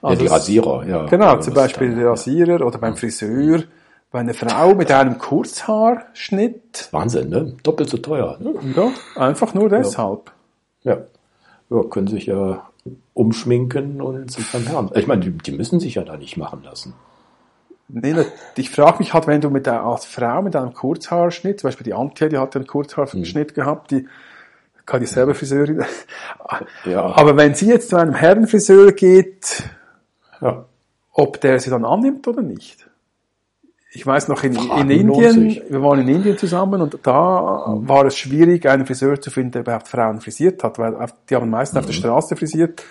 [0.00, 1.06] Also ja, die Rasierer, ja.
[1.06, 3.64] Genau, Oder zum Beispiel der Rasierer oder beim Friseur.
[4.10, 6.88] Bei einer Frau mit einem Kurzhaarschnitt.
[6.92, 7.56] Wahnsinn, ne?
[7.64, 8.36] Doppelt so teuer.
[8.38, 8.54] Ne?
[8.76, 10.30] Ja, einfach nur deshalb.
[10.82, 10.98] Ja.
[11.68, 11.82] ja.
[11.90, 12.68] Können sich ja
[13.14, 14.90] umschminken und sich beim Herrn.
[14.94, 16.94] Ich meine, die, die müssen sich ja da nicht machen lassen.
[17.88, 21.60] Nee, ne, ich frage mich halt, wenn du mit der, als Frau mit einem Kurzhaarschnitt,
[21.60, 23.54] zum Beispiel die Antje, die hat einen Kurzhaarschnitt Mhm.
[23.54, 24.08] gehabt, die
[24.86, 25.84] kann dieselbe Friseurin.
[26.84, 27.04] Ja.
[27.16, 29.64] Aber wenn sie jetzt zu einem Herrenfriseur geht,
[30.40, 30.64] Ja.
[31.12, 32.88] ob der sie dann annimmt oder nicht.
[33.92, 35.44] Ich weiß noch, in, in Indien.
[35.44, 35.60] Mhm.
[35.68, 39.60] wir waren in Indien zusammen und da war es schwierig, einen Friseur zu finden, der
[39.62, 40.96] überhaupt Frauen frisiert hat, weil
[41.30, 41.80] die haben meistens Mhm.
[41.80, 42.82] auf der Straße frisiert.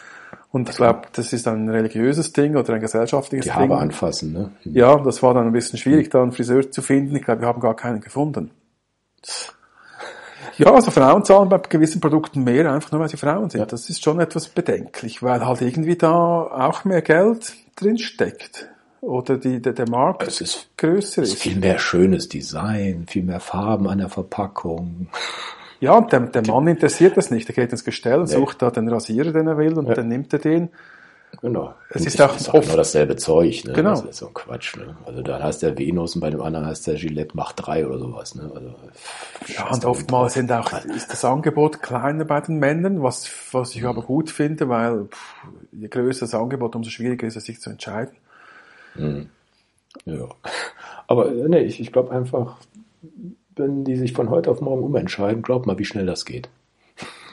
[0.54, 3.72] Und ich glaube, das ist ein religiöses Ding oder ein gesellschaftliches Die Ding.
[3.72, 4.52] Haare anfassen, ne?
[4.66, 7.16] Ja, das war dann ein bisschen schwierig, da einen Friseur zu finden.
[7.16, 8.52] Ich glaube, wir haben gar keinen gefunden.
[10.60, 13.72] Ja, also Frauen zahlen bei gewissen Produkten mehr, einfach nur weil sie Frauen sind.
[13.72, 18.70] Das ist schon etwas bedenklich, weil halt irgendwie da auch mehr Geld drin steckt.
[19.02, 21.42] Oder die, der, der Markt Es ist, größer es ist ist.
[21.42, 25.08] viel mehr schönes Design, viel mehr Farben an der Verpackung.
[25.84, 27.50] Ja, und der, der Mann interessiert das nicht.
[27.50, 30.32] Er geht ins Gestell und sucht da den Rasierer, den er will, und dann nimmt
[30.34, 30.69] er den.
[31.41, 31.74] Genau.
[31.89, 33.74] Es Und ist auch ist oft- genau dasselbe Zeug, ne?
[33.74, 33.89] Genau.
[33.89, 34.96] Das ist so ein Quatsch, ne?
[35.06, 37.98] Also da heißt der Venus und bei dem anderen heißt der Gillette macht drei oder
[37.98, 38.52] sowas, ne?
[38.54, 38.76] Also,
[39.48, 43.84] Ja, und oftmals sind auch, ist das Angebot kleiner bei den Männern, was, was ich
[43.84, 45.36] aber gut finde, weil pff,
[45.72, 48.15] je größer das Angebot, umso schwieriger ist es, sich zu entscheiden.
[50.06, 50.30] Ja.
[51.08, 52.58] Aber äh, nee, ich, ich glaube einfach,
[53.56, 56.50] wenn die sich von heute auf morgen umentscheiden, glaub mal, wie schnell das geht.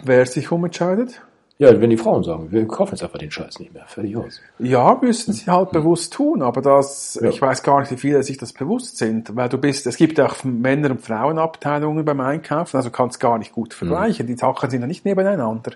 [0.05, 1.21] Wer sich umentscheidet?
[1.59, 4.41] Ja, wenn die Frauen sagen, wir kaufen jetzt einfach den Scheiß nicht mehr, fertig aus.
[4.59, 7.29] Ja, müssen sie halt bewusst tun, aber das, Ja.
[7.29, 10.19] ich weiß gar nicht, wie viele sich das bewusst sind, weil du bist, es gibt
[10.21, 14.81] auch Männer- und Frauenabteilungen beim Einkaufen, also kannst gar nicht gut vergleichen, die Sachen sind
[14.81, 15.73] ja nicht nebeneinander.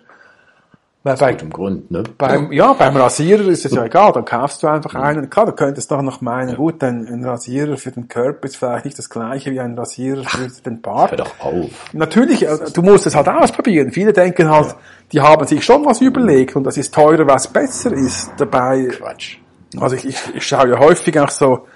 [1.06, 2.02] Weil bei, Gutem Grund, ne?
[2.16, 5.28] beim, ja, beim Rasierer ist es ja egal, dann kaufst du einfach einen.
[5.28, 8.86] Klar, du könntest doch noch meinen, gut, ein, ein Rasierer für den Körper ist vielleicht
[8.86, 11.10] nicht das gleiche wie ein Rasierer für den Bart.
[11.10, 11.92] Hör doch auf.
[11.92, 13.90] Natürlich, äh, du musst es halt ausprobieren.
[13.90, 14.76] Viele denken halt,
[15.12, 18.32] die haben sich schon was überlegt und das ist teurer, was besser ist.
[18.38, 19.36] Dabei, Quatsch.
[19.78, 21.66] also ich, ich, ich schaue ja häufig auch so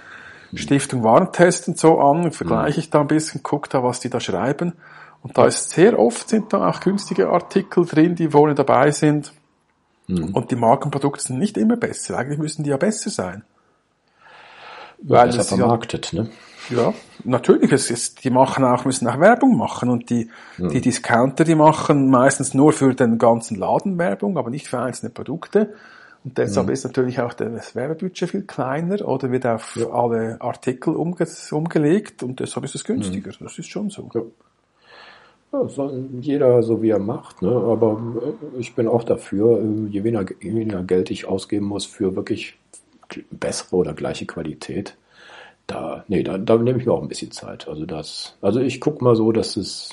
[0.55, 4.21] Stiftung Warentest und so an, vergleiche ich da ein bisschen, gucke da, was die da
[4.21, 4.73] schreiben.
[5.23, 9.33] Und da ist sehr oft sind da auch günstige Artikel drin, die vorne dabei sind.
[10.33, 12.17] Und die Markenprodukte sind nicht immer besser.
[12.17, 13.45] Eigentlich müssen die ja besser sein.
[15.03, 16.31] Weil das besser ja- vermarktet, ne?
[16.71, 16.93] Ja,
[17.25, 17.73] natürlich.
[17.73, 22.11] Es ist, die machen auch, müssen auch Werbung machen und die, die Discounter, die machen
[22.11, 25.75] meistens nur für den ganzen Laden Werbung, aber nicht für einzelne Produkte.
[26.25, 31.27] Und deshalb ist natürlich auch das Werbebudget viel kleiner oder wird auf alle Artikel umge
[31.53, 33.31] umgelegt und deshalb ist es günstiger.
[33.41, 34.11] Das ist schon so.
[34.13, 34.23] Ja.
[35.51, 35.67] Ja,
[36.21, 37.51] jeder so wie er macht, ne?
[37.51, 41.87] aber äh, ich bin auch dafür, äh, je weniger, je weniger Geld ich ausgeben muss
[41.87, 42.59] für wirklich
[43.31, 44.97] bessere oder gleiche Qualität,
[45.67, 47.69] da, nee, da, da nehme ich mir auch ein bisschen Zeit.
[47.69, 49.91] Also das, also ich gucke mal so, dass es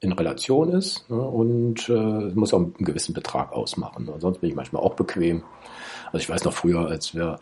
[0.00, 1.20] in Relation ist ne?
[1.20, 4.08] und äh, muss auch einen gewissen Betrag ausmachen.
[4.18, 5.42] Sonst bin ich manchmal auch bequem.
[6.06, 7.40] Also ich weiß noch früher, als wir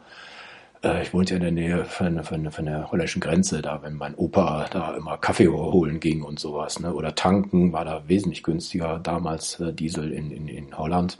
[0.82, 3.94] äh, ich wohnte ja in der Nähe von, von, von der holländischen Grenze, da wenn
[3.94, 6.94] mein Opa da immer Kaffee holen ging und sowas, ne?
[6.94, 11.18] Oder tanken war da wesentlich günstiger, damals äh, Diesel in, in, in Holland.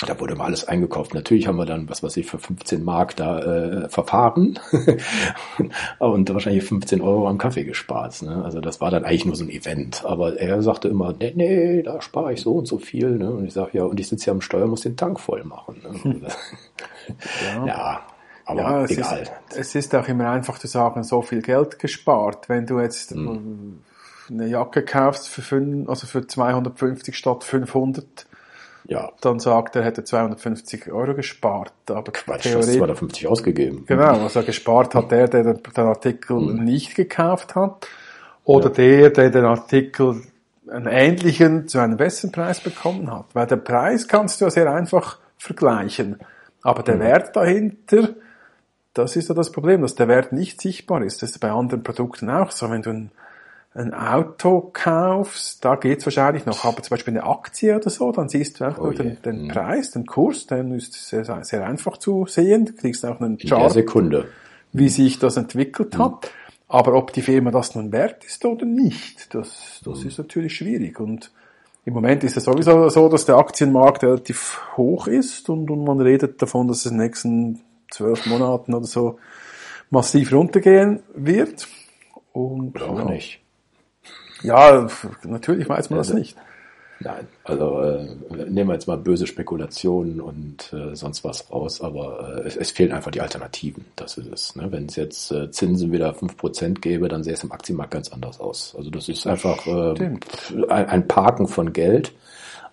[0.00, 1.14] Da wurde mal alles eingekauft.
[1.14, 4.58] Natürlich haben wir dann, was weiß ich, für 15 Mark da äh, verfahren
[6.00, 8.20] und wahrscheinlich 15 Euro am Kaffee gespart.
[8.22, 8.44] Ne?
[8.44, 10.04] Also das war dann eigentlich nur so ein Event.
[10.04, 13.12] Aber er sagte immer, nee, nee, da spare ich so und so viel.
[13.12, 13.30] Ne?
[13.30, 15.80] Und ich sage, ja, und ich sitze hier am Steuer, muss den Tank voll machen.
[16.02, 16.20] Ne?
[17.54, 17.66] Ja.
[17.66, 18.00] ja,
[18.46, 19.22] aber Ja, es egal.
[19.22, 22.48] ist, es ist auch immer einfach zu sagen, so viel Geld gespart.
[22.48, 23.80] Wenn du jetzt Hm.
[24.30, 28.26] eine Jacke kaufst für, fünf, also für 250 statt 500,
[28.86, 31.72] Ja, dann sagt er, er hätte 250 Euro gespart.
[31.88, 33.84] Aber Quatsch, theoretisch, 250 ausgegeben.
[33.86, 36.64] genau, also gespart hat der, der den den Artikel Hm.
[36.64, 37.86] nicht gekauft hat.
[38.44, 38.72] Oder Ja.
[38.74, 40.22] der, der den Artikel
[40.70, 43.24] einen ähnlichen zu einem besseren Preis bekommen hat.
[43.32, 46.18] Weil der Preis kannst du ja sehr einfach vergleichen.
[46.62, 48.10] Aber der Wert dahinter,
[48.94, 51.22] das ist ja das Problem, dass der Wert nicht sichtbar ist.
[51.22, 52.70] Das ist bei anderen Produkten auch so.
[52.70, 53.10] Wenn du ein,
[53.74, 56.64] ein Auto kaufst, da geht's wahrscheinlich noch.
[56.64, 59.42] Aber zum Beispiel eine Aktie oder so, dann siehst du einfach Oh nur den, den
[59.44, 59.48] Mhm.
[59.48, 62.66] Preis, den Kurs, den ist sehr, sehr einfach zu sehen.
[62.66, 64.28] Du kriegst auch einen Chart Sekunde.
[64.72, 66.30] wie sich das entwickelt hat.
[66.68, 70.98] Aber ob die Firma das nun wert ist oder nicht, das, das ist natürlich schwierig.
[70.98, 71.30] Und
[71.84, 76.00] im Moment ist es sowieso so, dass der Aktienmarkt relativ hoch ist und, und man
[76.00, 77.60] redet davon, dass es in den nächsten
[77.94, 79.18] zwölf Monaten oder so
[79.90, 81.68] massiv runtergehen wird.
[82.32, 83.40] Und Oder auch ja, nicht.
[84.42, 84.88] ja,
[85.22, 86.36] natürlich weiß man das Also- nicht.
[87.00, 88.06] Nein, also äh,
[88.48, 92.70] nehmen wir jetzt mal böse Spekulationen und äh, sonst was raus, aber äh, es, es
[92.70, 93.84] fehlen einfach die Alternativen.
[93.96, 94.56] Das ist es.
[94.56, 94.70] Ne?
[94.70, 98.38] Wenn es jetzt äh, Zinsen wieder 5% gäbe, dann sähe es im Aktienmarkt ganz anders
[98.40, 98.74] aus.
[98.78, 99.94] Also das ist einfach äh,
[100.68, 102.12] ein, ein Parken von Geld,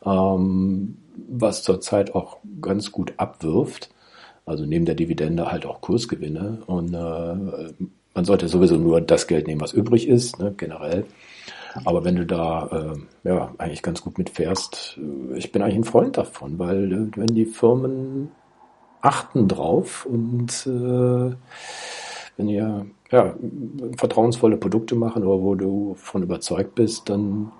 [0.05, 3.89] ähm, was zurzeit auch ganz gut abwirft.
[4.45, 6.63] Also neben der Dividende halt auch Kursgewinne.
[6.65, 7.73] Und äh,
[8.13, 11.05] man sollte sowieso nur das Geld nehmen, was übrig ist, ne, generell.
[11.85, 15.83] Aber wenn du da äh, ja eigentlich ganz gut mitfährst, äh, ich bin eigentlich ein
[15.83, 18.31] Freund davon, weil äh, wenn die Firmen
[19.01, 21.35] achten drauf und äh,
[22.37, 23.35] wenn ihr ja,
[23.97, 27.51] vertrauensvolle Produkte machen oder wo du von überzeugt bist, dann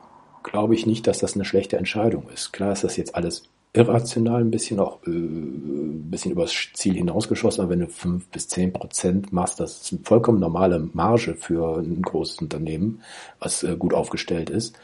[0.44, 2.52] glaube ich nicht, dass das eine schlechte Entscheidung ist.
[2.54, 7.62] Klar ist das jetzt alles irrational, ein bisschen auch äh, ein bisschen übers Ziel hinausgeschossen,
[7.62, 11.78] aber wenn du fünf bis zehn Prozent machst, das ist eine vollkommen normale Marge für
[11.78, 13.02] ein großes Unternehmen,
[13.40, 14.78] was äh, gut aufgestellt ist.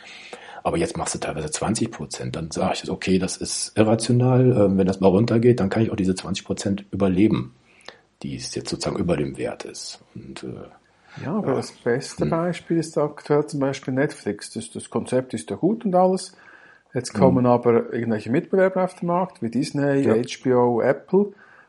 [0.63, 4.51] Aber jetzt machst du teilweise 20 Prozent, dann sage ich, okay, das ist irrational.
[4.51, 7.53] Ähm, wenn das mal runtergeht, dann kann ich auch diese 20 Prozent überleben,
[8.23, 9.99] die es jetzt sozusagen über dem Wert ist.
[10.15, 14.51] Und äh, Ja, aber das beste Beispiel ist aktuell zum Beispiel Netflix.
[14.51, 16.33] Das, das Konzept ist ja gut und alles.
[16.97, 20.15] Jetzt kommen aber irgendwelche Mitbewerber auf den Markt, wie Disney, Ja.
[20.15, 21.27] HBO, Apple.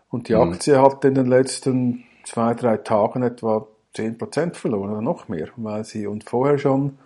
[0.09, 5.29] Und die Aktie hat in den letzten zwei, drei Tagen etwa 10% verloren oder noch
[5.29, 6.97] mehr, weil sie und vorher schon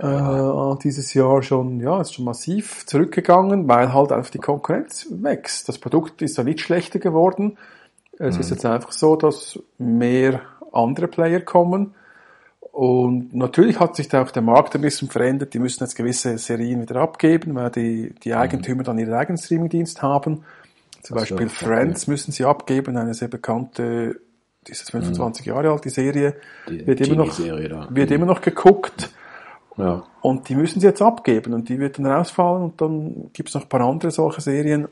[0.00, 5.68] äh, dieses Jahr schon, ja, ist schon massiv zurückgegangen, weil halt einfach die Konkurrenz wächst.
[5.68, 7.58] Das Produkt ist ja nicht schlechter geworden.
[8.18, 10.40] Es ist jetzt einfach so, dass mehr
[10.72, 11.94] andere Player kommen.
[12.76, 15.54] Und natürlich hat sich da auch der Markt ein bisschen verändert.
[15.54, 20.02] Die müssen jetzt gewisse Serien wieder abgeben, weil die, die Eigentümer dann ihren eigenen Streamingdienst
[20.02, 20.44] haben.
[21.00, 21.64] Zum Ach so, Beispiel okay.
[21.64, 24.20] Friends müssen sie abgeben, eine sehr bekannte,
[24.66, 26.34] die ist jetzt 25 Jahre alt, die Serie,
[26.68, 27.88] Die wird immer noch, da.
[27.88, 29.08] wird immer noch geguckt.
[29.78, 33.54] ja, Und die müssen sie jetzt abgeben und die wird dann rausfallen und dann gibt's
[33.54, 34.86] noch ein paar andere solche Serien.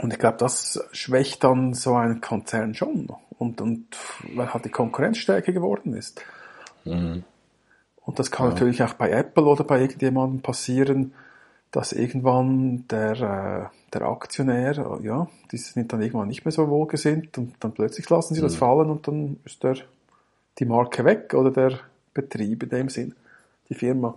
[0.00, 3.08] Und ich glaube, das schwächt dann so einen Konzern schon.
[3.38, 3.84] Und, und
[4.34, 6.22] weil halt die Konkurrenz stärker geworden ist.
[6.84, 7.24] Mhm.
[8.04, 11.12] Und das kann natürlich auch bei Apple oder bei irgendjemandem passieren,
[11.70, 17.38] dass irgendwann der, äh, der Aktionär, ja, die sind dann irgendwann nicht mehr so wohlgesinnt
[17.38, 19.76] und dann plötzlich lassen sie das fallen und dann ist der,
[20.58, 21.78] die Marke weg oder der
[22.12, 23.14] Betrieb in dem Sinn,
[23.68, 24.14] die Firma.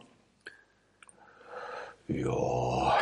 [2.08, 2.94] Ja,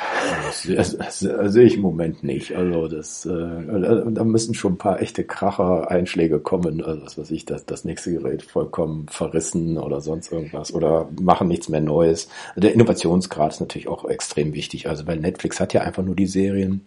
[0.67, 2.55] das, das, das sehe ich im Moment nicht.
[2.55, 6.83] Also das, äh, da müssen schon ein paar echte Kracher-Einschläge kommen.
[6.83, 11.47] Also was weiß ich, dass das nächste Gerät vollkommen verrissen oder sonst irgendwas oder machen
[11.47, 12.27] nichts mehr Neues.
[12.55, 14.87] Der Innovationsgrad ist natürlich auch extrem wichtig.
[14.89, 16.85] Also weil Netflix hat ja einfach nur die Serien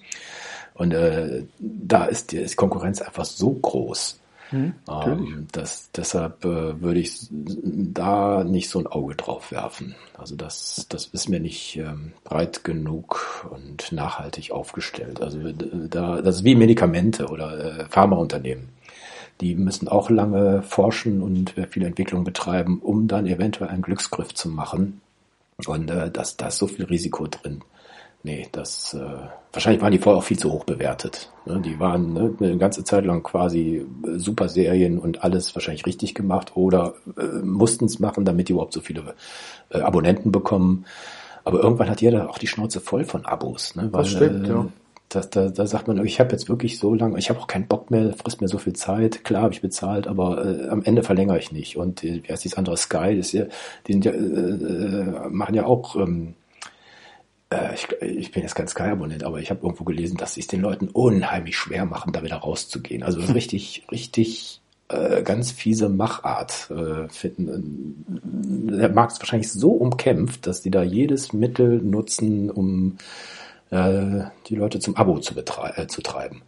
[0.75, 4.21] und äh, da ist die ist Konkurrenz einfach so groß.
[4.53, 9.95] Ähm, das, deshalb äh, würde ich da nicht so ein Auge drauf werfen.
[10.17, 15.21] Also das, das ist mir nicht ähm, breit genug und nachhaltig aufgestellt.
[15.21, 15.55] Also äh,
[15.89, 18.69] da, das ist wie Medikamente oder äh, Pharmaunternehmen.
[19.41, 24.33] Die müssen auch lange forschen und äh, viel Entwicklung betreiben, um dann eventuell einen Glücksgriff
[24.35, 25.01] zu machen.
[25.67, 27.63] Und äh, da ist so viel Risiko drin.
[28.27, 28.99] Nee, das äh,
[29.53, 31.31] wahrscheinlich waren die vorher auch viel zu hoch bewertet.
[31.45, 31.61] Ne?
[31.61, 36.17] Die waren ne, eine ganze Zeit lang quasi äh, super Serien und alles wahrscheinlich richtig
[36.17, 39.15] gemacht oder äh, mussten es machen, damit die überhaupt so viele
[39.71, 40.87] äh, Abonnenten bekommen.
[41.45, 43.91] Aber irgendwann hat jeder auch die Schnauze voll von Abos, ne?
[43.93, 44.67] weil stimmt, äh, ja.
[45.09, 47.69] Da, da, da sagt man, ich habe jetzt wirklich so lange, ich habe auch keinen
[47.69, 49.23] Bock mehr, frisst mir so viel Zeit.
[49.23, 51.77] Klar habe ich bezahlt, aber äh, am Ende verlängere ich nicht.
[51.77, 53.45] Und äh, wie heißt dieses andere Sky, das ist ja,
[53.87, 56.35] die sind ja, äh, äh, machen ja auch ähm,
[57.51, 60.47] äh, ich, ich, bin jetzt kein Sky-Abonnent, aber ich habe irgendwo gelesen, dass sie es
[60.47, 63.03] den Leuten unheimlich schwer machen, da wieder rauszugehen.
[63.03, 68.05] Also richtig, richtig äh, ganz fiese Machart äh, finden.
[68.79, 72.99] Der Markt ist wahrscheinlich so umkämpft, dass die da jedes Mittel nutzen, um
[73.71, 76.43] äh, die Leute zum Abo zu, äh, zu treiben.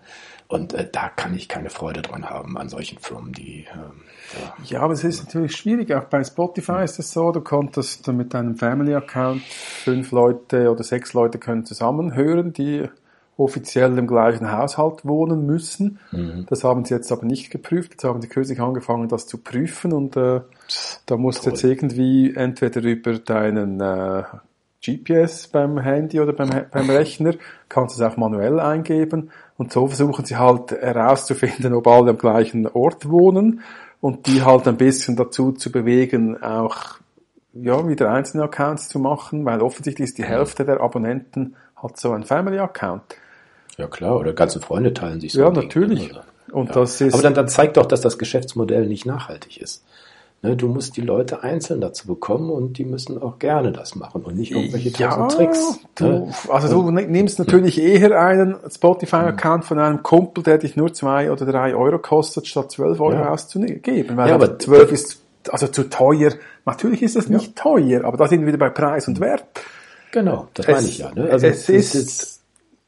[0.49, 3.67] Und äh, da kann ich keine Freude dran haben an solchen Firmen, die.
[3.73, 4.01] Ähm,
[4.33, 4.79] ja.
[4.79, 5.93] ja, aber es ist natürlich schwierig.
[5.93, 10.83] Auch bei Spotify ist es so, du konntest mit deinem Family Account fünf Leute oder
[10.83, 12.89] sechs Leute können zusammenhören, die
[13.37, 16.01] offiziell im gleichen Haushalt wohnen müssen.
[16.13, 16.47] Mhm.
[16.49, 17.93] Das haben sie jetzt aber nicht geprüft.
[17.93, 20.41] Jetzt haben sie kürzlich angefangen, das zu prüfen und äh,
[21.05, 24.25] da musst du jetzt irgendwie entweder über deinen äh,
[24.85, 27.35] GPS beim Handy oder beim, beim Rechner,
[27.69, 32.19] kannst du es auch manuell eingeben und so versuchen sie halt herauszufinden, ob alle am
[32.19, 33.61] gleichen Ort wohnen
[34.01, 36.99] und die halt ein bisschen dazu zu bewegen, auch
[37.53, 42.13] ja, wieder einzelne Accounts zu machen, weil offensichtlich ist die Hälfte der Abonnenten hat so
[42.13, 43.03] ein Family Account.
[43.77, 45.41] Ja klar, oder ganze Freunde teilen sich so.
[45.41, 46.13] Ja, natürlich.
[46.53, 46.75] Und ja.
[46.75, 49.85] das ist Aber dann, dann zeigt doch, dass das Geschäftsmodell nicht nachhaltig ist.
[50.41, 54.23] Ne, du musst die Leute einzeln dazu bekommen und die müssen auch gerne das machen
[54.23, 55.81] und nicht irgendwelche ja, tausend Tricks.
[55.97, 56.33] Du, ne?
[56.49, 61.45] Also du nimmst natürlich eher einen Spotify-Account von einem Kumpel, der dich nur zwei oder
[61.45, 63.31] drei Euro kostet, statt zwölf Euro ja.
[63.31, 64.17] auszugeben.
[64.17, 66.31] Weil ja, aber zwölf ist also zu teuer.
[66.65, 69.45] Natürlich ist es nicht teuer, aber da sind wir wieder bei Preis und Wert.
[70.13, 71.15] Genau, das es, meine ich ja.
[71.15, 71.31] Ne?
[71.31, 72.43] Also es ist, ist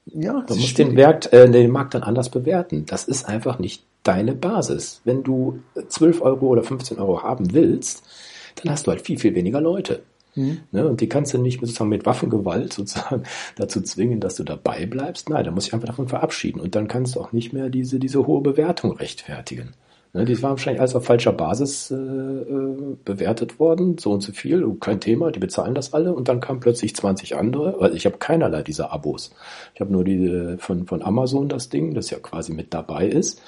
[0.07, 2.87] ja, du musst den, Wert, äh, den Markt dann anders bewerten.
[2.87, 5.01] Das ist einfach nicht deine Basis.
[5.05, 8.03] Wenn du 12 Euro oder 15 Euro haben willst,
[8.57, 10.03] dann hast du halt viel, viel weniger Leute.
[10.35, 10.61] Mhm.
[10.71, 10.87] Ne?
[10.87, 13.25] Und die kannst du nicht sozusagen mit Waffengewalt sozusagen
[13.57, 15.29] dazu zwingen, dass du dabei bleibst.
[15.29, 16.61] Nein, da muss ich einfach davon verabschieden.
[16.61, 19.75] Und dann kannst du auch nicht mehr diese, diese hohe Bewertung rechtfertigen.
[20.13, 24.33] Ne, die war wahrscheinlich alles auf falscher Basis äh, äh, bewertet worden, so und so
[24.33, 27.81] viel, kein Thema, die bezahlen das alle und dann kamen plötzlich 20 andere.
[27.81, 29.33] Also ich habe keinerlei dieser Abos.
[29.73, 33.41] Ich habe nur die von, von Amazon das Ding, das ja quasi mit dabei ist.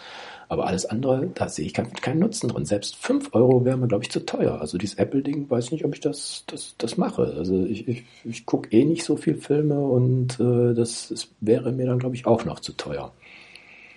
[0.53, 2.67] Aber alles andere, da sehe ich keinen, keinen Nutzen drin.
[2.67, 4.61] Selbst 5 Euro wäre mir, glaube ich, zu teuer.
[4.61, 7.23] Also dieses Apple-Ding, weiß nicht, ob ich das, das, das mache.
[7.39, 11.73] Also ich, ich, ich gucke eh nicht so viel Filme und äh, das, das wäre
[11.73, 13.13] mir dann, glaube ich, auch noch zu teuer.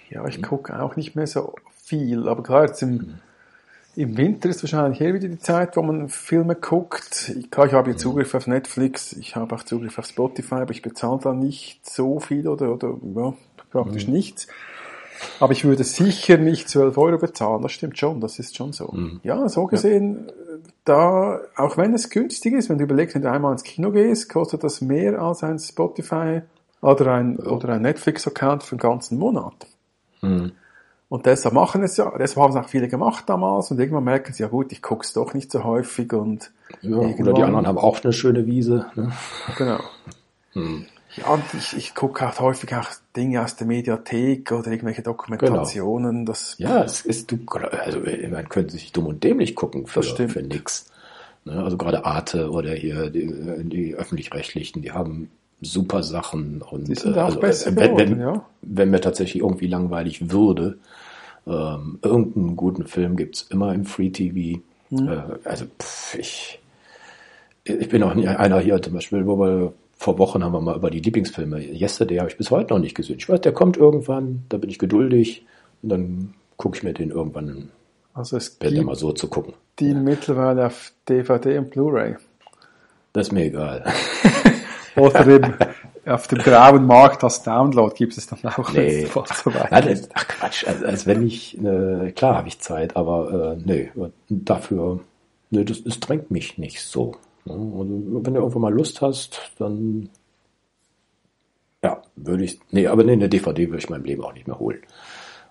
[0.09, 2.29] Ja, ich gucke auch nicht mehr so viel.
[2.29, 3.19] Aber klar, jetzt im, mhm.
[3.97, 7.33] im Winter ist wahrscheinlich eher wieder die Zeit, wo man Filme guckt.
[7.51, 10.81] Klar, ich habe hier Zugriff auf Netflix, ich habe auch Zugriff auf Spotify, aber ich
[10.81, 13.33] bezahle da nicht so viel oder, oder ja,
[13.71, 14.13] praktisch mhm.
[14.13, 14.47] nichts.
[15.39, 18.89] Aber ich würde sicher nicht 12 Euro bezahlen, das stimmt schon, das ist schon so.
[18.91, 19.19] Mhm.
[19.23, 20.33] Ja, so gesehen, ja.
[20.85, 24.29] da, auch wenn es günstig ist, wenn du überlegst, wenn du einmal ins Kino gehst,
[24.29, 26.41] kostet das mehr als ein Spotify
[26.81, 27.51] oder ein, ja.
[27.51, 29.67] oder ein Netflix-Account für den ganzen Monat.
[30.21, 30.51] Mhm.
[31.07, 34.33] Und deshalb machen es ja, deshalb haben es auch viele gemacht damals und irgendwann merken
[34.33, 36.51] sie, ja gut, ich gucke es doch nicht so häufig und
[36.81, 38.87] ja, oder die anderen haben auch eine schöne Wiese.
[38.95, 39.11] Ne?
[39.57, 39.79] Genau.
[40.53, 40.85] Hm.
[41.17, 46.19] Ja, und ich, ich gucke auch häufig auch Dinge aus der Mediathek oder irgendwelche Dokumentationen.
[46.19, 46.25] Genau.
[46.25, 47.99] Das ja, es ist du, also
[48.29, 50.91] man könnte sich dumm und dämlich gucken für, für nix.
[51.45, 51.63] Ne?
[51.63, 55.29] Also gerade Arte oder hier die, die öffentlich-rechtlichen, die haben
[55.61, 58.45] super Sachen und die sind auch also, besser wenn, geworden, wenn, ja.
[58.61, 60.77] wenn mir tatsächlich irgendwie langweilig würde,
[61.47, 64.59] ähm, irgendeinen guten Film gibt's immer im Free TV.
[64.89, 65.07] Mhm.
[65.07, 66.59] Äh, also pff, ich,
[67.63, 70.75] ich bin auch nicht einer hier zum Beispiel, wo wir vor Wochen haben wir mal
[70.75, 71.59] über die Lieblingsfilme.
[71.59, 73.17] Yesterday habe ich bis heute noch nicht gesehen.
[73.17, 75.45] Ich weiß, der kommt irgendwann, da bin ich geduldig
[75.81, 77.69] und dann gucke ich mir den irgendwann.
[78.13, 79.53] Also es gibt mal so zu gucken.
[79.79, 79.99] Die ja.
[79.99, 82.15] mittlerweile auf DVD und Blu-ray.
[83.13, 83.85] Das ist mir egal.
[84.95, 85.53] Oder eben
[86.05, 89.07] auf dem grauen Markt als Download gibt es dann auch nee.
[89.13, 93.91] weit Ach Quatsch, also, als wenn ich, äh, klar habe ich Zeit, aber äh, nee,
[94.29, 94.99] dafür,
[95.49, 97.15] nee, das, das drängt mich nicht so.
[97.45, 97.53] Ne?
[97.53, 100.09] Also, wenn du irgendwann mal Lust hast, dann
[101.83, 104.59] ja, würde ich, nee, aber nee, eine DVD würde ich meinem Leben auch nicht mehr
[104.59, 104.79] holen.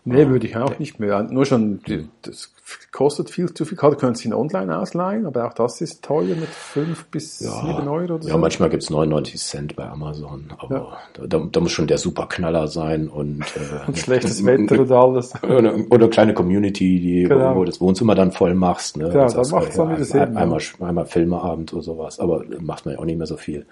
[0.07, 0.77] Nee, würde ich auch nee.
[0.81, 1.23] nicht mehr.
[1.23, 1.81] Nur schon,
[2.21, 2.53] das
[2.93, 3.79] kostet viel zu viel.
[3.79, 7.51] Klar, können Sie ihn online ausleihen, aber auch das ist teuer mit fünf bis ja,
[7.51, 8.29] sieben Euro oder so.
[8.29, 11.27] Ja, manchmal gibt's 99 Cent bei Amazon, aber ja.
[11.27, 15.33] da, da, muss schon der Superknaller sein und, äh, und schlechtes Wetter und alles.
[15.43, 17.55] Oder, oder kleine Community, die, genau.
[17.55, 18.97] wo, du das Wohnzimmer dann voll machst.
[18.97, 19.07] Ne?
[19.07, 20.37] Ja, dann macht es dann wieder Sinn.
[20.37, 23.67] Einmal, einmal Filmeabend oder sowas, aber macht man ja auch nicht mehr so viel.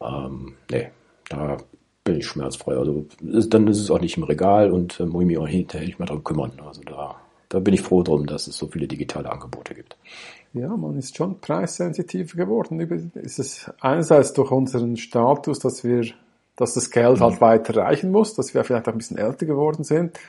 [0.00, 0.88] Ähm, nee,
[1.28, 1.58] da
[2.04, 2.76] bin ich schmerzfrei.
[2.76, 5.48] Also ist, dann ist es auch nicht im Regal und äh, muss ich mich auch
[5.48, 6.52] hinterher nicht mehr darum kümmern.
[6.66, 7.16] Also da,
[7.48, 9.96] da bin ich froh drum, dass es so viele digitale Angebote gibt.
[10.52, 12.80] Ja, man ist schon preissensitiver geworden.
[13.14, 16.04] Ist es einerseits durch unseren Status, dass wir
[16.60, 19.82] dass das Geld halt weiter reichen muss, dass wir vielleicht auch ein bisschen älter geworden
[19.82, 20.20] sind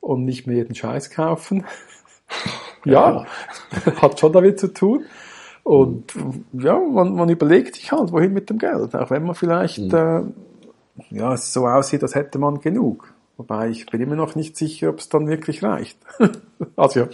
[0.00, 1.64] und nicht mehr jeden Scheiß kaufen.
[2.84, 3.24] ja,
[3.96, 5.06] hat schon damit zu tun.
[5.62, 6.12] Und
[6.52, 10.22] ja, man, man überlegt sich halt, wohin mit dem Geld, auch wenn man vielleicht äh,
[11.10, 13.12] ja, es so aussieht, als hätte man genug.
[13.36, 15.98] Wobei ich bin immer noch nicht sicher, ob es dann wirklich reicht.
[16.76, 17.06] also ja,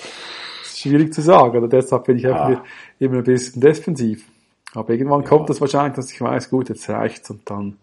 [0.62, 2.64] ist schwierig zu sagen, oder deshalb bin ich einfach Ja.
[2.98, 4.26] immer ein bisschen defensiv.
[4.74, 7.76] Aber irgendwann kommt das wahrscheinlich, dass ich weiß, gut, jetzt reicht's und dann,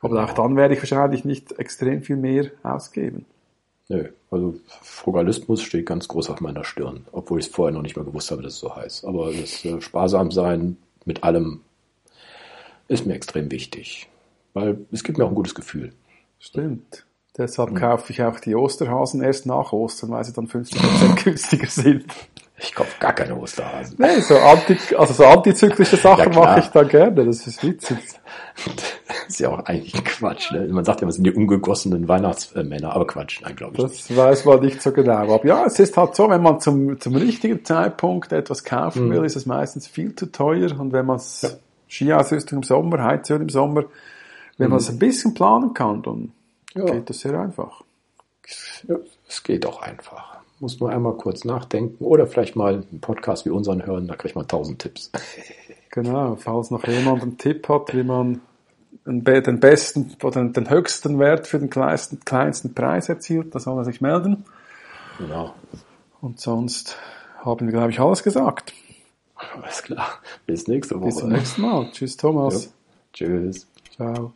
[0.00, 3.24] aber auch dann werde ich wahrscheinlich nicht extrem viel mehr ausgeben.
[3.88, 7.96] Nö, also Frugalismus steht ganz groß auf meiner Stirn, obwohl ich es vorher noch nicht
[7.96, 9.04] mal gewusst habe, dass es so heißt.
[9.04, 11.60] Aber das äh, Sparsamsein mit allem
[12.88, 14.08] ist mir extrem wichtig,
[14.54, 15.92] weil es gibt mir auch ein gutes Gefühl.
[16.38, 17.04] Stimmt.
[17.36, 22.04] Deshalb kaufe ich auch die Osterhasen erst nach Ostern, weil sie dann 50% günstiger sind.
[22.56, 23.96] Ich kaufe gar keine Osterhasen.
[23.98, 27.98] Nee, so, anti, also so antizyklische Sachen Ja, mache ich dann gerne, das ist witzig.
[29.08, 30.52] Das ist ja auch eigentlich Quatsch.
[30.52, 30.68] Ne?
[30.68, 34.10] Man sagt ja, was sind die ungegossenen Weihnachtsmänner, aber Quatsch, nein, glaube ich nicht.
[34.10, 35.34] Das weiß man nicht so genau.
[35.34, 39.24] Aber ja, es ist halt so, wenn man zum, zum richtigen Zeitpunkt etwas kaufen will,
[39.24, 40.78] ist es meistens viel zu teuer.
[40.78, 43.86] Und wenn man es Skiausrüstung im Sommer, Heizöl im Sommer,
[44.58, 46.32] wenn man es ein bisschen planen kann, dann
[46.74, 46.84] Ja.
[46.84, 47.82] geht das sehr einfach.
[48.88, 48.96] Ja,
[49.28, 50.38] es geht auch einfach.
[50.60, 54.36] Muss nur einmal kurz nachdenken oder vielleicht mal einen Podcast wie unseren hören, da kriegt
[54.36, 55.10] man tausend Tipps.
[55.90, 58.40] Genau, falls noch jemand einen Tipp hat, wie man
[59.06, 63.60] den be- den besten oder den höchsten Wert für den kleinsten, kleinsten Preis erzielt, da
[63.60, 64.44] soll er sich melden.
[65.18, 65.54] Genau.
[66.20, 66.96] Und sonst
[67.44, 68.72] haben wir, glaube ich, alles gesagt.
[69.36, 70.08] Alles klar.
[70.46, 71.06] Bis nächste Woche.
[71.06, 71.88] Bis zum nächsten Mal.
[71.92, 72.64] Tschüss, Thomas.
[72.64, 72.70] Ja.
[73.12, 73.68] Tschüss.
[73.94, 74.32] Ciao.